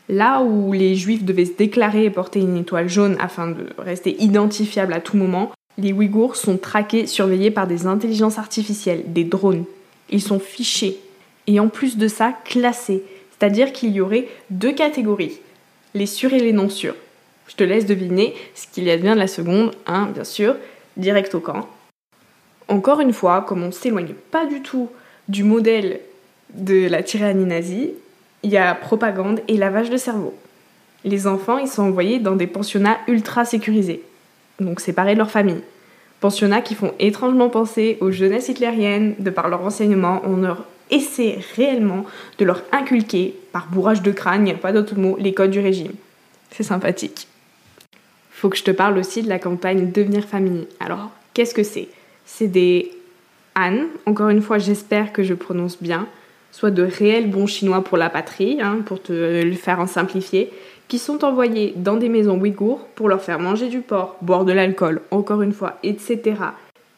Là 0.10 0.42
où 0.42 0.74
les 0.74 0.96
juifs 0.96 1.24
devaient 1.24 1.46
se 1.46 1.58
déclarer 1.58 2.06
et 2.06 2.10
porter 2.10 2.40
une 2.40 2.58
étoile 2.58 2.90
jaune 2.90 3.18
afin 3.20 3.48
de 3.48 3.68
rester 3.78 4.22
identifiables 4.22 4.94
à 4.94 5.02
tout 5.02 5.18
moment, 5.18 5.52
les 5.78 5.94
Ouïghours 5.94 6.36
sont 6.36 6.58
traqués, 6.58 7.08
surveillés 7.08 7.52
par 7.52 7.68
des 7.68 7.86
intelligences 7.86 8.38
artificielles, 8.38 9.04
des 9.08 9.24
drones. 9.24 9.66
Ils 10.10 10.22
sont 10.22 10.40
fichés 10.40 10.98
et 11.48 11.60
en 11.60 11.70
plus 11.70 11.98
de 11.98 12.08
ça 12.08 12.34
classés. 12.46 13.04
C'est-à-dire 13.32 13.72
qu'il 13.72 13.92
y 13.92 14.02
aurait 14.02 14.28
deux 14.50 14.74
catégories, 14.74 15.40
les 15.94 16.06
sûrs 16.06 16.34
et 16.34 16.40
les 16.40 16.54
non 16.54 16.70
sûrs. 16.70 16.96
Je 17.48 17.56
te 17.56 17.64
laisse 17.64 17.86
deviner 17.86 18.36
ce 18.54 18.68
qu'il 18.68 18.84
y 18.84 18.92
a 18.92 18.98
bien 18.98 19.16
de 19.16 19.20
la 19.20 19.28
seconde, 19.28 19.72
hein, 19.86 20.10
bien 20.14 20.24
sûr, 20.24 20.56
direct 20.98 21.34
au 21.34 21.40
camp. 21.40 21.68
Encore 22.68 23.00
une 23.00 23.14
fois, 23.14 23.42
comme 23.42 23.64
on 23.64 23.68
ne 23.68 23.72
s'éloigne 23.72 24.14
pas 24.32 24.46
du 24.46 24.62
tout 24.62 24.90
du 25.30 25.44
modèle 25.44 26.02
de 26.54 26.88
la 26.88 27.04
tyrannie 27.04 27.46
nazie, 27.46 27.94
il 28.44 28.52
y 28.52 28.58
a 28.58 28.76
propagande 28.76 29.42
et 29.48 29.58
lavage 29.58 29.90
de 29.90 29.98
cerveau. 29.98 30.34
Les 31.04 31.28
enfants, 31.28 31.58
ils 31.58 31.68
sont 31.68 31.84
envoyés 31.84 32.20
dans 32.20 32.36
des 32.36 32.48
pensionnats 32.48 32.98
ultra 33.08 33.46
sécurisés, 33.46 34.04
donc 34.60 34.80
séparés 34.80 35.14
de 35.14 35.20
leur 35.20 35.32
famille. 35.32 35.62
Pensionnats 36.20 36.62
qui 36.62 36.76
font 36.76 36.94
étrangement 37.00 37.50
penser 37.50 37.98
aux 38.02 38.12
jeunesses 38.12 38.50
hitlériennes, 38.50 39.16
de 39.20 39.30
par 39.30 39.50
leur 39.50 39.62
enseignement, 39.62 40.22
on 40.26 40.44
leur 40.90 41.00
essaie 41.00 41.40
réellement 41.56 42.06
de 42.38 42.46
leur 42.46 42.64
inculquer, 42.72 43.36
par 43.52 43.68
bourrage 43.68 44.02
de 44.02 44.12
crâne, 44.12 44.42
il 44.42 44.46
n'y 44.46 44.52
a 44.52 44.56
pas 44.56 44.74
d'autre 44.74 44.98
mot, 44.98 45.18
les 45.20 45.34
codes 45.34 45.52
du 45.52 45.60
régime. 45.60 45.94
C'est 46.52 46.64
sympathique. 46.64 47.28
Faut 48.32 48.50
que 48.50 48.58
je 48.58 48.64
te 48.64 48.72
parle 48.72 48.98
aussi 48.98 49.24
de 49.24 49.30
la 49.30 49.40
campagne 49.40 49.92
Devenir 49.92 50.24
famille. 50.24 50.68
Alors, 50.80 51.10
qu'est-ce 51.34 51.54
que 51.54 51.64
c'est? 51.64 51.88
C'est 52.26 52.48
des 52.48 52.92
Anne, 53.56 53.88
encore 54.06 54.30
une 54.30 54.42
fois, 54.42 54.60
j'espère 54.60 55.12
que 55.12 55.24
je 55.24 55.34
prononce 55.34 55.82
bien, 55.82 56.08
soit 56.52 56.70
de 56.70 56.84
réels 56.84 57.30
bons 57.30 57.48
chinois 57.48 57.84
pour 57.84 57.98
la 57.98 58.10
patrie, 58.10 58.60
hein, 58.62 58.80
pour 58.86 59.02
te 59.02 59.44
le 59.44 59.54
faire 59.54 59.80
en 59.80 59.88
simplifier, 59.88 60.52
qui 60.88 61.00
sont 61.00 61.26
envoyés 61.26 61.74
dans 61.76 61.98
des 61.98 62.08
maisons 62.08 62.40
ouïghours 62.40 62.86
pour 62.96 63.10
leur 63.10 63.22
faire 63.22 63.40
manger 63.40 63.68
du 63.68 63.80
porc, 63.80 64.16
boire 64.22 64.46
de 64.46 64.54
l'alcool, 64.54 65.02
encore 65.10 65.42
une 65.42 65.54
fois, 65.54 65.80
etc. 65.82 66.36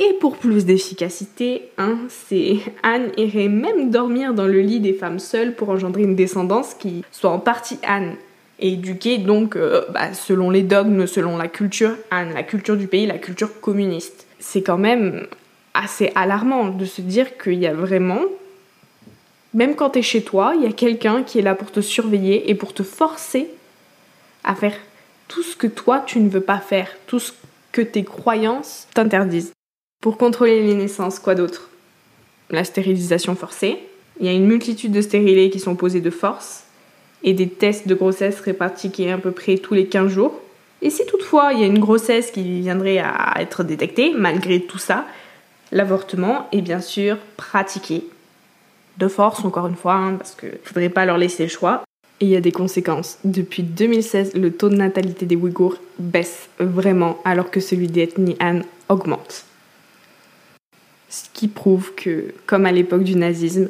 Et 0.01 0.13
pour 0.13 0.37
plus 0.37 0.65
d'efficacité, 0.65 1.71
hein, 1.77 1.97
c'est 2.07 2.59
Anne 2.83 3.11
irait 3.17 3.49
même 3.49 3.91
dormir 3.91 4.33
dans 4.33 4.47
le 4.47 4.61
lit 4.61 4.79
des 4.79 4.93
femmes 4.93 5.19
seules 5.19 5.55
pour 5.55 5.69
engendrer 5.69 6.03
une 6.03 6.15
descendance 6.15 6.73
qui 6.73 7.03
soit 7.11 7.31
en 7.31 7.39
partie 7.39 7.79
Anne 7.85 8.15
et 8.59 8.73
éduquée 8.73 9.17
donc 9.17 9.57
euh, 9.57 9.81
bah, 9.89 10.13
selon 10.13 10.51
les 10.51 10.63
dogmes, 10.63 11.05
selon 11.05 11.37
la 11.37 11.49
culture 11.49 11.95
Anne, 12.11 12.33
la 12.33 12.43
culture 12.43 12.77
du 12.77 12.87
pays, 12.87 13.07
la 13.07 13.17
culture 13.17 13.59
communiste. 13.59 14.25
C'est 14.39 14.61
quand 14.61 14.77
même 14.77 15.27
assez 15.73 16.13
alarmant 16.15 16.69
de 16.69 16.85
se 16.85 17.01
dire 17.01 17.37
qu'il 17.37 17.59
y 17.59 17.67
a 17.67 17.73
vraiment, 17.73 18.21
même 19.53 19.75
quand 19.75 19.91
tu 19.91 19.99
es 19.99 20.01
chez 20.01 20.21
toi, 20.21 20.53
il 20.55 20.63
y 20.63 20.65
a 20.65 20.71
quelqu'un 20.71 21.23
qui 21.23 21.39
est 21.39 21.43
là 21.43 21.55
pour 21.55 21.71
te 21.71 21.81
surveiller 21.81 22.49
et 22.49 22.55
pour 22.55 22.73
te 22.73 22.83
forcer 22.83 23.49
à 24.45 24.55
faire 24.55 24.75
tout 25.27 25.43
ce 25.43 25.57
que 25.57 25.67
toi 25.67 26.01
tu 26.05 26.21
ne 26.21 26.29
veux 26.29 26.41
pas 26.41 26.59
faire, 26.59 26.87
tout 27.05 27.19
ce 27.19 27.33
que 27.73 27.81
tes 27.81 28.05
croyances 28.05 28.87
t'interdisent. 28.93 29.51
Pour 30.01 30.17
contrôler 30.17 30.63
les 30.63 30.75
naissances, 30.75 31.19
quoi 31.19 31.35
d'autre? 31.35 31.67
La 32.49 32.63
stérilisation 32.63 33.35
forcée. 33.35 33.79
Il 34.21 34.25
y 34.25 34.29
a 34.29 34.31
une 34.31 34.45
multitude 34.45 34.93
de 34.93 35.01
stérilés 35.01 35.49
qui 35.49 35.59
sont 35.59 35.75
posés 35.75 35.99
de 35.99 36.09
force 36.09 36.63
et 37.21 37.33
des 37.33 37.49
tests 37.49 37.85
de 37.85 37.95
grossesse 37.95 38.41
pratiqués 38.57 39.11
à 39.11 39.17
peu 39.17 39.31
près 39.31 39.57
tous 39.57 39.73
les 39.73 39.87
15 39.87 40.09
jours. 40.09 40.39
Et 40.81 40.89
si 40.89 41.05
toutefois 41.05 41.51
il 41.51 41.59
y 41.59 41.63
a 41.63 41.67
une 41.67 41.79
grossesse 41.79 42.31
qui 42.31 42.61
viendrait 42.61 42.99
à 42.99 43.33
être 43.41 43.65
détectée, 43.65 44.13
malgré 44.15 44.61
tout 44.61 44.77
ça, 44.77 45.05
l'avortement 45.73 46.47
est 46.53 46.61
bien 46.61 46.79
sûr 46.79 47.17
pratiqué. 47.35 48.05
De 48.99 49.09
force, 49.09 49.43
encore 49.43 49.67
une 49.67 49.75
fois, 49.75 49.95
hein, 49.95 50.15
parce 50.15 50.33
qu'il 50.33 50.47
ne 50.47 50.57
faudrait 50.63 50.87
pas 50.87 51.05
leur 51.05 51.17
laisser 51.17 51.43
le 51.43 51.49
choix. 51.49 51.83
Et 52.21 52.25
il 52.25 52.31
y 52.31 52.37
a 52.37 52.41
des 52.41 52.53
conséquences. 52.53 53.17
Depuis 53.25 53.63
2016, 53.63 54.35
le 54.35 54.53
taux 54.53 54.69
de 54.69 54.75
natalité 54.75 55.25
des 55.25 55.35
Ouïghours 55.35 55.75
baisse 55.99 56.47
vraiment, 56.57 57.17
alors 57.25 57.51
que 57.51 57.59
celui 57.59 57.87
des 57.87 58.03
ethnies 58.03 58.37
Han 58.39 58.61
augmente. 58.87 59.48
Ce 61.09 61.23
qui 61.33 61.47
prouve 61.47 61.93
que, 61.95 62.33
comme 62.45 62.65
à 62.65 62.71
l'époque 62.71 63.03
du 63.03 63.15
nazisme, 63.15 63.69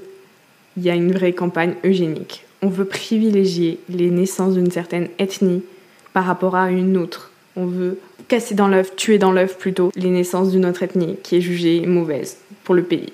il 0.75 0.83
y 0.83 0.89
a 0.89 0.95
une 0.95 1.13
vraie 1.13 1.33
campagne 1.33 1.75
eugénique. 1.85 2.45
On 2.61 2.67
veut 2.67 2.85
privilégier 2.85 3.79
les 3.89 4.11
naissances 4.11 4.55
d'une 4.55 4.71
certaine 4.71 5.07
ethnie 5.19 5.63
par 6.13 6.25
rapport 6.25 6.55
à 6.55 6.69
une 6.69 6.97
autre. 6.97 7.31
On 7.55 7.65
veut 7.65 7.99
casser 8.27 8.55
dans 8.55 8.67
l'œuf, 8.67 8.95
tuer 8.95 9.17
dans 9.17 9.31
l'œuf 9.31 9.57
plutôt, 9.57 9.91
les 9.95 10.09
naissances 10.09 10.51
d'une 10.51 10.65
autre 10.65 10.83
ethnie 10.83 11.15
qui 11.23 11.37
est 11.37 11.41
jugée 11.41 11.85
mauvaise 11.85 12.37
pour 12.63 12.75
le 12.75 12.83
pays. 12.83 13.13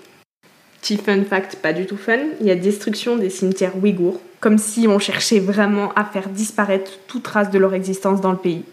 Petit 0.82 0.98
fun 0.98 1.24
fact, 1.24 1.58
pas 1.58 1.74
du 1.74 1.86
tout 1.86 1.98
fun, 1.98 2.20
il 2.42 2.48
y 2.48 2.52
a 2.52 2.56
destruction 2.56 3.18
des 3.18 3.30
cimetières 3.30 3.78
ouïghours, 3.82 4.20
comme 4.40 4.58
si 4.58 4.88
on 4.88 5.00
cherchait 5.00 5.40
vraiment 5.40 5.92
à 5.94 6.04
faire 6.04 6.30
disparaître 6.30 6.92
toute 7.08 7.24
trace 7.24 7.50
de 7.50 7.58
leur 7.58 7.74
existence 7.74 8.22
dans 8.22 8.32
le 8.32 8.38
pays. 8.38 8.64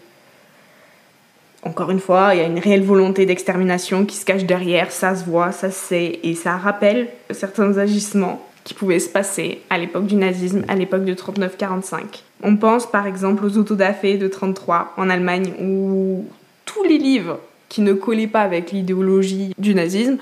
Encore 1.65 1.91
une 1.91 1.99
fois, 1.99 2.31
il 2.33 2.39
y 2.39 2.41
a 2.41 2.47
une 2.47 2.59
réelle 2.59 2.83
volonté 2.83 3.25
d'extermination 3.25 4.05
qui 4.05 4.17
se 4.17 4.25
cache 4.25 4.43
derrière, 4.43 4.91
ça 4.91 5.15
se 5.15 5.23
voit, 5.23 5.51
ça 5.51 5.71
se 5.71 5.79
sait, 5.79 6.19
et 6.23 6.35
ça 6.35 6.57
rappelle 6.57 7.07
certains 7.31 7.77
agissements 7.77 8.45
qui 8.63 8.73
pouvaient 8.73 8.99
se 8.99 9.09
passer 9.09 9.61
à 9.69 9.77
l'époque 9.77 10.05
du 10.05 10.15
nazisme, 10.15 10.63
à 10.67 10.75
l'époque 10.75 11.05
de 11.05 11.13
39-45. 11.13 12.01
On 12.43 12.57
pense 12.57 12.89
par 12.89 13.07
exemple 13.07 13.45
aux 13.45 13.57
autodafés 13.57 14.17
de 14.17 14.27
33 14.27 14.93
en 14.97 15.09
Allemagne 15.09 15.53
où 15.61 16.25
tous 16.65 16.83
les 16.83 16.97
livres 16.97 17.39
qui 17.69 17.81
ne 17.81 17.93
collaient 17.93 18.27
pas 18.27 18.41
avec 18.41 18.71
l'idéologie 18.71 19.53
du 19.57 19.73
nazisme, 19.73 20.17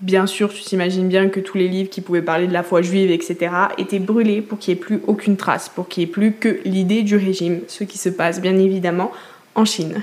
bien 0.00 0.26
sûr 0.26 0.52
tu 0.52 0.62
t'imagines 0.62 1.08
bien 1.08 1.28
que 1.28 1.40
tous 1.40 1.56
les 1.56 1.68
livres 1.68 1.90
qui 1.90 2.00
pouvaient 2.00 2.22
parler 2.22 2.46
de 2.46 2.52
la 2.52 2.62
foi 2.62 2.82
juive, 2.82 3.10
etc., 3.10 3.52
étaient 3.78 3.98
brûlés 3.98 4.40
pour 4.40 4.58
qu'il 4.58 4.74
n'y 4.74 4.80
ait 4.80 4.84
plus 4.84 5.00
aucune 5.06 5.36
trace, 5.36 5.68
pour 5.68 5.88
qu'il 5.88 6.02
n'y 6.04 6.10
ait 6.10 6.12
plus 6.12 6.32
que 6.32 6.60
l'idée 6.64 7.02
du 7.02 7.16
régime, 7.16 7.60
ce 7.68 7.84
qui 7.84 7.98
se 7.98 8.08
passe 8.08 8.40
bien 8.40 8.56
évidemment 8.56 9.10
en 9.54 9.64
Chine 9.64 10.02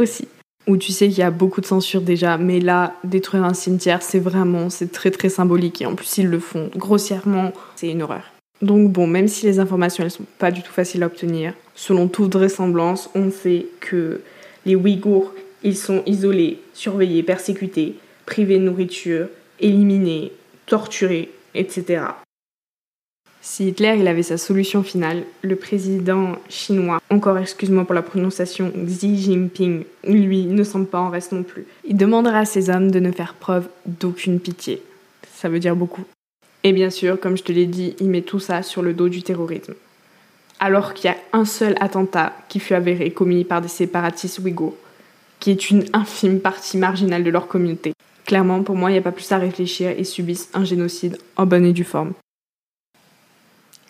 aussi 0.00 0.28
où 0.66 0.76
tu 0.76 0.92
sais 0.92 1.08
qu'il 1.08 1.18
y 1.18 1.22
a 1.22 1.30
beaucoup 1.30 1.60
de 1.60 1.66
censure 1.66 2.02
déjà, 2.02 2.36
mais 2.36 2.60
là, 2.60 2.94
détruire 3.02 3.44
un 3.44 3.54
cimetière, 3.54 4.02
c'est 4.02 4.18
vraiment, 4.18 4.70
c'est 4.70 4.92
très 4.92 5.10
très 5.10 5.28
symbolique, 5.28 5.82
et 5.82 5.86
en 5.86 5.94
plus 5.94 6.18
ils 6.18 6.28
le 6.28 6.38
font 6.38 6.70
grossièrement, 6.76 7.52
c'est 7.76 7.88
une 7.88 8.02
horreur. 8.02 8.24
Donc 8.62 8.92
bon, 8.92 9.06
même 9.06 9.26
si 9.26 9.46
les 9.46 9.58
informations 9.58 10.04
elles 10.04 10.10
sont 10.10 10.26
pas 10.38 10.50
du 10.50 10.62
tout 10.62 10.72
faciles 10.72 11.02
à 11.02 11.06
obtenir, 11.06 11.54
selon 11.74 12.08
toute 12.08 12.34
vraisemblance, 12.34 13.08
on 13.14 13.30
sait 13.30 13.66
que 13.80 14.20
les 14.66 14.76
Ouïghours, 14.76 15.32
ils 15.62 15.76
sont 15.76 16.02
isolés, 16.06 16.60
surveillés, 16.74 17.22
persécutés, 17.22 17.96
privés 18.26 18.58
de 18.58 18.64
nourriture, 18.64 19.28
éliminés, 19.60 20.32
torturés, 20.66 21.30
etc. 21.54 22.02
Si 23.42 23.68
Hitler 23.68 23.96
il 23.98 24.06
avait 24.06 24.22
sa 24.22 24.36
solution 24.36 24.82
finale, 24.82 25.24
le 25.42 25.56
président 25.56 26.36
chinois, 26.50 27.00
encore 27.08 27.38
excuse-moi 27.38 27.84
pour 27.84 27.94
la 27.94 28.02
prononciation, 28.02 28.70
Xi 28.86 29.16
Jinping, 29.16 29.84
lui, 30.06 30.44
ne 30.44 30.62
semble 30.62 30.86
pas 30.86 31.00
en 31.00 31.08
reste 31.08 31.32
non 31.32 31.42
plus. 31.42 31.64
Il 31.86 31.96
demandera 31.96 32.40
à 32.40 32.44
ses 32.44 32.68
hommes 32.68 32.90
de 32.90 33.00
ne 33.00 33.10
faire 33.10 33.34
preuve 33.34 33.68
d'aucune 33.86 34.40
pitié. 34.40 34.82
Ça 35.32 35.48
veut 35.48 35.58
dire 35.58 35.74
beaucoup. 35.74 36.04
Et 36.64 36.72
bien 36.72 36.90
sûr, 36.90 37.18
comme 37.18 37.38
je 37.38 37.42
te 37.42 37.52
l'ai 37.52 37.64
dit, 37.64 37.96
il 37.98 38.10
met 38.10 38.20
tout 38.20 38.40
ça 38.40 38.62
sur 38.62 38.82
le 38.82 38.92
dos 38.92 39.08
du 39.08 39.22
terrorisme. 39.22 39.74
Alors 40.58 40.92
qu'il 40.92 41.10
y 41.10 41.14
a 41.14 41.16
un 41.32 41.46
seul 41.46 41.74
attentat 41.80 42.34
qui 42.50 42.60
fut 42.60 42.74
avéré 42.74 43.10
commis 43.10 43.44
par 43.44 43.62
des 43.62 43.68
séparatistes 43.68 44.40
ouïghours, 44.40 44.76
qui 45.38 45.50
est 45.50 45.70
une 45.70 45.86
infime 45.94 46.40
partie 46.40 46.76
marginale 46.76 47.24
de 47.24 47.30
leur 47.30 47.48
communauté. 47.48 47.94
Clairement, 48.26 48.62
pour 48.62 48.76
moi, 48.76 48.90
il 48.90 48.92
n'y 48.92 48.98
a 48.98 49.02
pas 49.02 49.12
plus 49.12 49.32
à 49.32 49.38
réfléchir 49.38 49.94
et 49.96 50.04
subissent 50.04 50.50
un 50.52 50.64
génocide 50.64 51.16
en 51.36 51.46
bonne 51.46 51.64
et 51.64 51.72
due 51.72 51.84
forme. 51.84 52.12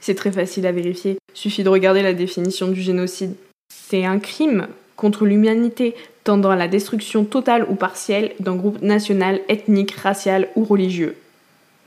C'est 0.00 0.14
très 0.14 0.32
facile 0.32 0.66
à 0.66 0.72
vérifier. 0.72 1.18
Suffit 1.34 1.62
de 1.62 1.68
regarder 1.68 2.02
la 2.02 2.14
définition 2.14 2.68
du 2.68 2.80
génocide. 2.80 3.34
C'est 3.68 4.04
un 4.04 4.18
crime 4.18 4.66
contre 4.96 5.24
l'humanité 5.24 5.94
tendant 6.24 6.50
à 6.50 6.56
la 6.56 6.68
destruction 6.68 7.24
totale 7.24 7.66
ou 7.68 7.74
partielle 7.74 8.32
d'un 8.40 8.56
groupe 8.56 8.82
national, 8.82 9.40
ethnique, 9.48 9.92
racial 9.92 10.48
ou 10.56 10.64
religieux. 10.64 11.16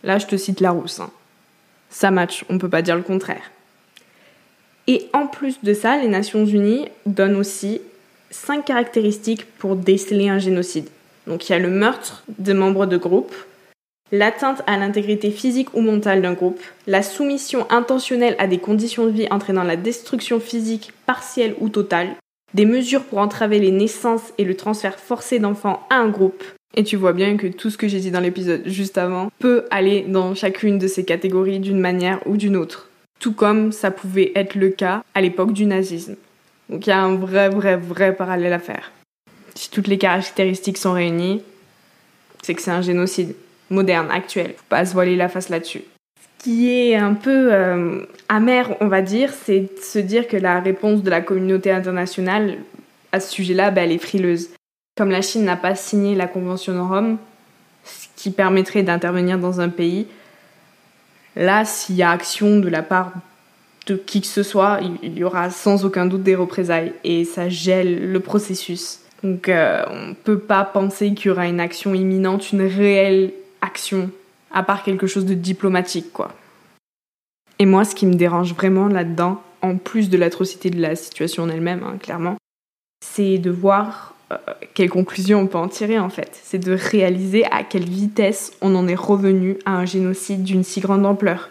Là, 0.03 0.17
je 0.17 0.27
te 0.27 0.37
cite 0.37 0.59
Larousse. 0.59 0.99
Hein. 0.99 1.11
Ça 1.89 2.11
match, 2.11 2.43
on 2.49 2.57
peut 2.57 2.69
pas 2.69 2.81
dire 2.81 2.95
le 2.95 3.03
contraire. 3.03 3.51
Et 4.87 5.07
en 5.13 5.27
plus 5.27 5.61
de 5.63 5.73
ça, 5.73 5.97
les 5.97 6.07
Nations 6.07 6.45
Unies 6.45 6.87
donnent 7.05 7.37
aussi 7.37 7.81
cinq 8.31 8.65
caractéristiques 8.65 9.45
pour 9.57 9.75
déceler 9.75 10.27
un 10.27 10.39
génocide. 10.39 10.89
Donc 11.27 11.47
il 11.47 11.53
y 11.53 11.55
a 11.55 11.59
le 11.59 11.69
meurtre 11.69 12.23
de 12.39 12.51
membres 12.51 12.85
de 12.85 12.97
groupe, 12.97 13.33
l'atteinte 14.13 14.61
à 14.67 14.77
l'intégrité 14.77 15.31
physique 15.31 15.73
ou 15.73 15.81
mentale 15.81 16.21
d'un 16.21 16.33
groupe, 16.33 16.61
la 16.85 17.01
soumission 17.01 17.65
intentionnelle 17.71 18.35
à 18.37 18.45
des 18.45 18.59
conditions 18.59 19.07
de 19.07 19.11
vie 19.11 19.27
entraînant 19.31 19.63
la 19.63 19.75
destruction 19.75 20.39
physique 20.39 20.93
partielle 21.07 21.55
ou 21.59 21.67
totale, 21.67 22.15
des 22.53 22.67
mesures 22.67 23.03
pour 23.05 23.17
entraver 23.17 23.57
les 23.57 23.71
naissances 23.71 24.31
et 24.37 24.43
le 24.43 24.55
transfert 24.55 24.99
forcé 24.99 25.39
d'enfants 25.39 25.85
à 25.89 25.95
un 25.95 26.09
groupe. 26.09 26.43
Et 26.75 26.83
tu 26.83 26.95
vois 26.95 27.13
bien 27.13 27.37
que 27.37 27.47
tout 27.47 27.71
ce 27.71 27.77
que 27.77 27.87
j'ai 27.87 27.99
dit 27.99 28.11
dans 28.11 28.19
l'épisode 28.19 28.61
juste 28.67 28.99
avant 28.99 29.31
peut 29.39 29.65
aller 29.71 30.05
dans 30.07 30.35
chacune 30.35 30.77
de 30.77 30.87
ces 30.87 31.05
catégories 31.05 31.59
d'une 31.59 31.79
manière 31.79 32.19
ou 32.27 32.37
d'une 32.37 32.55
autre. 32.55 32.89
Tout 33.19 33.33
comme 33.33 33.71
ça 33.71 33.89
pouvait 33.89 34.31
être 34.35 34.53
le 34.53 34.69
cas 34.69 35.03
à 35.15 35.21
l'époque 35.21 35.53
du 35.53 35.65
nazisme. 35.65 36.17
Donc 36.69 36.85
il 36.85 36.91
y 36.91 36.93
a 36.93 37.01
un 37.01 37.15
vrai, 37.15 37.49
vrai, 37.49 37.77
vrai 37.77 38.15
parallèle 38.15 38.53
à 38.53 38.59
faire. 38.59 38.91
Si 39.55 39.71
toutes 39.71 39.87
les 39.87 39.97
caractéristiques 39.97 40.77
sont 40.77 40.93
réunies, 40.93 41.41
c'est 42.43 42.53
que 42.53 42.61
c'est 42.61 42.71
un 42.71 42.81
génocide 42.81 43.33
moderne, 43.73 44.07
actuelle. 44.11 44.53
Faut 44.57 44.63
pas 44.69 44.85
se 44.85 44.93
voiler 44.93 45.15
la 45.15 45.29
face 45.29 45.49
là-dessus. 45.49 45.83
Ce 46.39 46.43
qui 46.43 46.71
est 46.71 46.95
un 46.95 47.13
peu 47.13 47.53
euh, 47.53 48.05
amer, 48.29 48.75
on 48.81 48.87
va 48.87 49.01
dire, 49.01 49.31
c'est 49.45 49.61
de 49.61 49.79
se 49.81 49.99
dire 49.99 50.27
que 50.27 50.37
la 50.37 50.59
réponse 50.59 51.03
de 51.03 51.09
la 51.09 51.21
communauté 51.21 51.71
internationale 51.71 52.57
à 53.11 53.19
ce 53.19 53.31
sujet-là, 53.31 53.71
bah, 53.71 53.81
elle 53.81 53.91
est 53.91 53.97
frileuse. 53.97 54.49
Comme 54.97 55.09
la 55.09 55.21
Chine 55.21 55.45
n'a 55.45 55.55
pas 55.55 55.75
signé 55.75 56.15
la 56.15 56.27
Convention 56.27 56.73
de 56.73 56.79
Rome, 56.79 57.17
ce 57.83 58.07
qui 58.15 58.31
permettrait 58.31 58.83
d'intervenir 58.83 59.39
dans 59.39 59.59
un 59.59 59.69
pays, 59.69 60.07
là, 61.35 61.65
s'il 61.65 61.95
y 61.95 62.03
a 62.03 62.11
action 62.11 62.59
de 62.59 62.69
la 62.69 62.83
part 62.83 63.11
de 63.87 63.95
qui 63.95 64.21
que 64.21 64.27
ce 64.27 64.43
soit, 64.43 64.79
il 65.01 65.17
y 65.17 65.23
aura 65.23 65.49
sans 65.49 65.83
aucun 65.83 66.05
doute 66.05 66.23
des 66.23 66.35
représailles 66.35 66.93
et 67.03 67.25
ça 67.25 67.49
gèle 67.49 68.11
le 68.11 68.19
processus. 68.19 68.99
Donc 69.23 69.49
euh, 69.49 69.83
on 69.89 70.09
ne 70.09 70.13
peut 70.13 70.39
pas 70.39 70.63
penser 70.63 71.13
qu'il 71.13 71.27
y 71.27 71.31
aura 71.31 71.47
une 71.47 71.59
action 71.59 71.93
imminente, 71.93 72.51
une 72.51 72.65
réelle 72.65 73.31
action, 73.63 74.11
à 74.51 74.61
part 74.61 74.83
quelque 74.83 75.07
chose 75.07 75.25
de 75.25 75.33
diplomatique, 75.33 76.13
quoi. 76.13 76.33
Et 77.59 77.65
moi, 77.65 77.85
ce 77.85 77.95
qui 77.95 78.05
me 78.05 78.15
dérange 78.15 78.53
vraiment 78.53 78.87
là-dedans, 78.87 79.41
en 79.61 79.77
plus 79.77 80.09
de 80.09 80.17
l'atrocité 80.17 80.69
de 80.69 80.81
la 80.81 80.95
situation 80.95 81.43
en 81.43 81.49
elle-même, 81.49 81.83
hein, 81.83 81.97
clairement, 81.99 82.35
c'est 83.03 83.37
de 83.37 83.49
voir 83.49 84.15
euh, 84.31 84.37
quelles 84.73 84.89
conclusions 84.89 85.41
on 85.41 85.47
peut 85.47 85.57
en 85.57 85.67
tirer 85.67 85.99
en 85.99 86.09
fait. 86.09 86.39
C'est 86.43 86.59
de 86.59 86.73
réaliser 86.73 87.45
à 87.45 87.63
quelle 87.63 87.87
vitesse 87.87 88.53
on 88.61 88.75
en 88.75 88.87
est 88.87 88.95
revenu 88.95 89.57
à 89.65 89.71
un 89.77 89.85
génocide 89.85 90.43
d'une 90.43 90.63
si 90.63 90.79
grande 90.79 91.05
ampleur. 91.05 91.49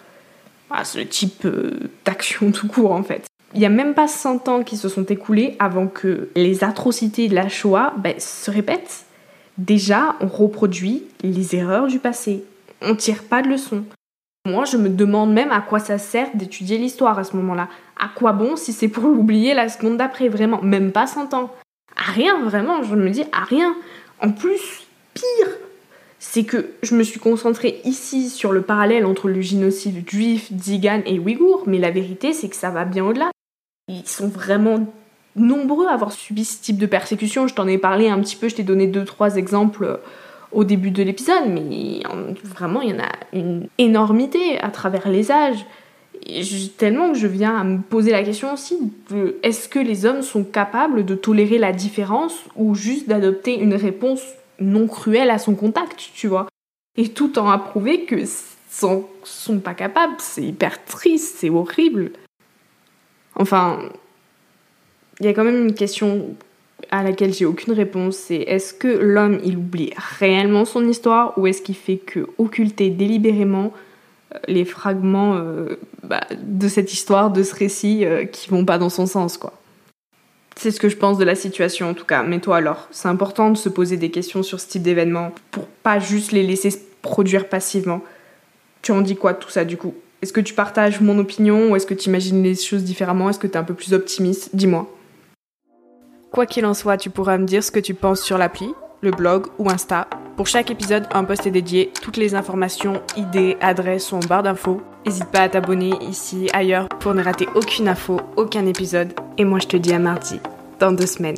À 0.70 0.84
ce 0.84 0.98
type 0.98 1.44
euh, 1.44 1.90
d'action 2.04 2.50
tout 2.52 2.68
court 2.68 2.92
en 2.92 3.02
fait. 3.02 3.24
Il 3.54 3.60
n'y 3.60 3.66
a 3.66 3.70
même 3.70 3.94
pas 3.94 4.08
100 4.08 4.48
ans 4.48 4.62
qui 4.62 4.76
se 4.78 4.88
sont 4.88 5.04
écoulés 5.04 5.56
avant 5.58 5.86
que 5.86 6.30
les 6.34 6.64
atrocités 6.64 7.28
de 7.28 7.34
la 7.34 7.48
Shoah 7.48 7.92
ben, 7.98 8.18
se 8.18 8.50
répètent. 8.50 9.04
Déjà, 9.58 10.16
on 10.20 10.26
reproduit 10.26 11.04
les 11.22 11.54
erreurs 11.54 11.86
du 11.86 11.98
passé. 11.98 12.44
On 12.80 12.94
tire 12.94 13.24
pas 13.24 13.42
de 13.42 13.48
leçons. 13.48 13.84
Moi, 14.46 14.64
je 14.64 14.76
me 14.76 14.88
demande 14.88 15.32
même 15.32 15.52
à 15.52 15.60
quoi 15.60 15.78
ça 15.78 15.98
sert 15.98 16.28
d'étudier 16.34 16.78
l'histoire 16.78 17.18
à 17.18 17.24
ce 17.24 17.36
moment-là. 17.36 17.68
À 17.96 18.08
quoi 18.08 18.32
bon 18.32 18.56
si 18.56 18.72
c'est 18.72 18.88
pour 18.88 19.04
l'oublier 19.08 19.54
la 19.54 19.68
seconde 19.68 19.98
d'après, 19.98 20.28
vraiment 20.28 20.60
Même 20.62 20.90
pas 20.90 21.06
100 21.06 21.34
ans. 21.34 21.50
À 21.96 22.10
rien, 22.10 22.42
vraiment, 22.42 22.82
je 22.82 22.96
me 22.96 23.10
dis 23.10 23.24
à 23.32 23.44
rien. 23.44 23.76
En 24.20 24.30
plus, 24.30 24.86
pire, 25.14 25.48
c'est 26.18 26.44
que 26.44 26.70
je 26.82 26.94
me 26.94 27.02
suis 27.02 27.20
concentrée 27.20 27.80
ici 27.84 28.30
sur 28.30 28.52
le 28.52 28.62
parallèle 28.62 29.04
entre 29.04 29.28
le 29.28 29.40
génocide 29.40 30.08
juif, 30.08 30.50
Zigan 30.52 31.02
et 31.04 31.18
Ouïghour, 31.18 31.64
mais 31.66 31.78
la 31.78 31.90
vérité, 31.90 32.32
c'est 32.32 32.48
que 32.48 32.56
ça 32.56 32.70
va 32.70 32.84
bien 32.84 33.04
au-delà. 33.04 33.30
Ils 33.88 34.06
sont 34.08 34.28
vraiment 34.28 34.86
nombreux 35.36 35.86
à 35.86 35.92
avoir 35.92 36.12
subi 36.12 36.44
ce 36.44 36.60
type 36.60 36.78
de 36.78 36.86
persécution. 36.86 37.46
Je 37.46 37.54
t'en 37.54 37.66
ai 37.66 37.78
parlé 37.78 38.08
un 38.08 38.20
petit 38.20 38.36
peu, 38.36 38.48
je 38.48 38.56
t'ai 38.56 38.62
donné 38.62 38.86
deux, 38.86 39.04
trois 39.04 39.36
exemples 39.36 40.00
au 40.52 40.64
début 40.64 40.90
de 40.90 41.02
l'épisode, 41.02 41.48
mais 41.48 42.02
vraiment, 42.44 42.82
il 42.82 42.90
y 42.90 42.94
en 42.94 43.02
a 43.02 43.12
une 43.32 43.68
énormité 43.78 44.58
à 44.60 44.70
travers 44.70 45.08
les 45.08 45.30
âges. 45.30 45.64
tellement 46.76 47.12
que 47.12 47.18
je 47.18 47.26
viens 47.26 47.56
à 47.56 47.64
me 47.64 47.78
poser 47.78 48.12
la 48.12 48.22
question 48.22 48.52
aussi 48.52 48.78
est-ce 49.42 49.68
que 49.68 49.78
les 49.78 50.04
hommes 50.04 50.22
sont 50.22 50.44
capables 50.44 51.04
de 51.04 51.14
tolérer 51.14 51.58
la 51.58 51.72
différence 51.72 52.44
ou 52.54 52.74
juste 52.74 53.08
d'adopter 53.08 53.58
une 53.58 53.74
réponse 53.74 54.22
non 54.60 54.86
cruelle 54.86 55.30
à 55.30 55.38
son 55.38 55.54
contact, 55.54 56.10
tu 56.14 56.28
vois? 56.28 56.46
Et 56.96 57.08
tout 57.08 57.38
en 57.38 57.48
approuver 57.48 58.04
que 58.04 58.16
sont, 58.70 59.06
sont 59.24 59.58
pas 59.58 59.74
capables, 59.74 60.14
c'est 60.18 60.42
hyper 60.42 60.84
triste, 60.84 61.36
c'est 61.38 61.50
horrible. 61.50 62.12
Enfin, 63.34 63.78
il 65.20 65.26
y 65.26 65.28
a 65.28 65.34
quand 65.34 65.44
même 65.44 65.68
une 65.68 65.74
question 65.74 66.34
à 66.90 67.02
laquelle 67.02 67.32
j'ai 67.32 67.46
aucune 67.46 67.72
réponse, 67.72 68.16
c'est 68.16 68.36
est-ce 68.36 68.74
que 68.74 68.88
l'homme 68.88 69.40
il 69.44 69.56
oublie 69.56 69.92
réellement 70.18 70.64
son 70.64 70.86
histoire 70.86 71.36
ou 71.38 71.46
est-ce 71.46 71.62
qu'il 71.62 71.76
fait 71.76 71.96
que 71.96 72.26
occulter 72.38 72.90
délibérément 72.90 73.72
euh, 74.34 74.38
les 74.48 74.64
fragments 74.64 75.36
euh, 75.36 75.78
bah, 76.02 76.20
de 76.42 76.68
cette 76.68 76.92
histoire, 76.92 77.30
de 77.30 77.42
ce 77.42 77.54
récit 77.54 78.04
euh, 78.04 78.24
qui 78.24 78.50
vont 78.50 78.64
pas 78.64 78.78
dans 78.78 78.90
son 78.90 79.06
sens 79.06 79.38
quoi. 79.38 79.54
C'est 80.56 80.70
ce 80.70 80.80
que 80.80 80.90
je 80.90 80.96
pense 80.96 81.16
de 81.16 81.24
la 81.24 81.34
situation 81.34 81.88
en 81.88 81.94
tout 81.94 82.04
cas. 82.04 82.22
Mais 82.22 82.40
toi 82.40 82.58
alors, 82.58 82.88
c'est 82.90 83.08
important 83.08 83.50
de 83.50 83.56
se 83.56 83.68
poser 83.68 83.96
des 83.96 84.10
questions 84.10 84.42
sur 84.42 84.60
ce 84.60 84.68
type 84.68 84.82
d'événement 84.82 85.32
pour 85.50 85.66
pas 85.66 85.98
juste 85.98 86.32
les 86.32 86.42
laisser 86.42 86.70
se 86.70 86.78
produire 87.00 87.48
passivement. 87.48 88.02
Tu 88.82 88.92
en 88.92 89.00
dis 89.00 89.16
quoi 89.16 89.32
de 89.32 89.38
tout 89.38 89.50
ça 89.50 89.64
du 89.64 89.76
coup? 89.76 89.94
Est-ce 90.20 90.32
que 90.32 90.40
tu 90.40 90.54
partages 90.54 91.00
mon 91.00 91.18
opinion 91.18 91.70
ou 91.70 91.76
est-ce 91.76 91.86
que 91.86 91.94
tu 91.94 92.08
imagines 92.08 92.42
les 92.42 92.54
choses 92.54 92.84
différemment? 92.84 93.30
Est-ce 93.30 93.38
que 93.38 93.46
tu 93.46 93.54
es 93.54 93.56
un 93.56 93.64
peu 93.64 93.74
plus 93.74 93.94
optimiste? 93.94 94.50
Dis-moi. 94.54 94.88
Quoi 96.32 96.46
qu'il 96.46 96.64
en 96.64 96.72
soit, 96.72 96.96
tu 96.96 97.10
pourras 97.10 97.36
me 97.36 97.44
dire 97.44 97.62
ce 97.62 97.70
que 97.70 97.78
tu 97.78 97.92
penses 97.92 98.22
sur 98.22 98.38
l'appli, 98.38 98.74
le 99.02 99.10
blog 99.10 99.48
ou 99.58 99.68
Insta. 99.68 100.08
Pour 100.34 100.46
chaque 100.46 100.70
épisode, 100.70 101.06
un 101.12 101.24
post 101.24 101.46
est 101.46 101.50
dédié. 101.50 101.92
Toutes 102.00 102.16
les 102.16 102.34
informations, 102.34 103.02
idées, 103.18 103.58
adresses 103.60 104.06
sont 104.06 104.16
en 104.16 104.26
barre 104.26 104.42
d'infos. 104.42 104.80
N'hésite 105.04 105.26
pas 105.26 105.40
à 105.40 105.50
t'abonner 105.50 105.92
ici, 106.00 106.48
ailleurs, 106.54 106.88
pour 106.88 107.12
ne 107.12 107.22
rater 107.22 107.48
aucune 107.54 107.86
info, 107.86 108.18
aucun 108.36 108.64
épisode. 108.64 109.12
Et 109.36 109.44
moi, 109.44 109.58
je 109.58 109.66
te 109.66 109.76
dis 109.76 109.92
à 109.92 109.98
mardi, 109.98 110.40
dans 110.80 110.92
deux 110.92 111.04
semaines. 111.04 111.36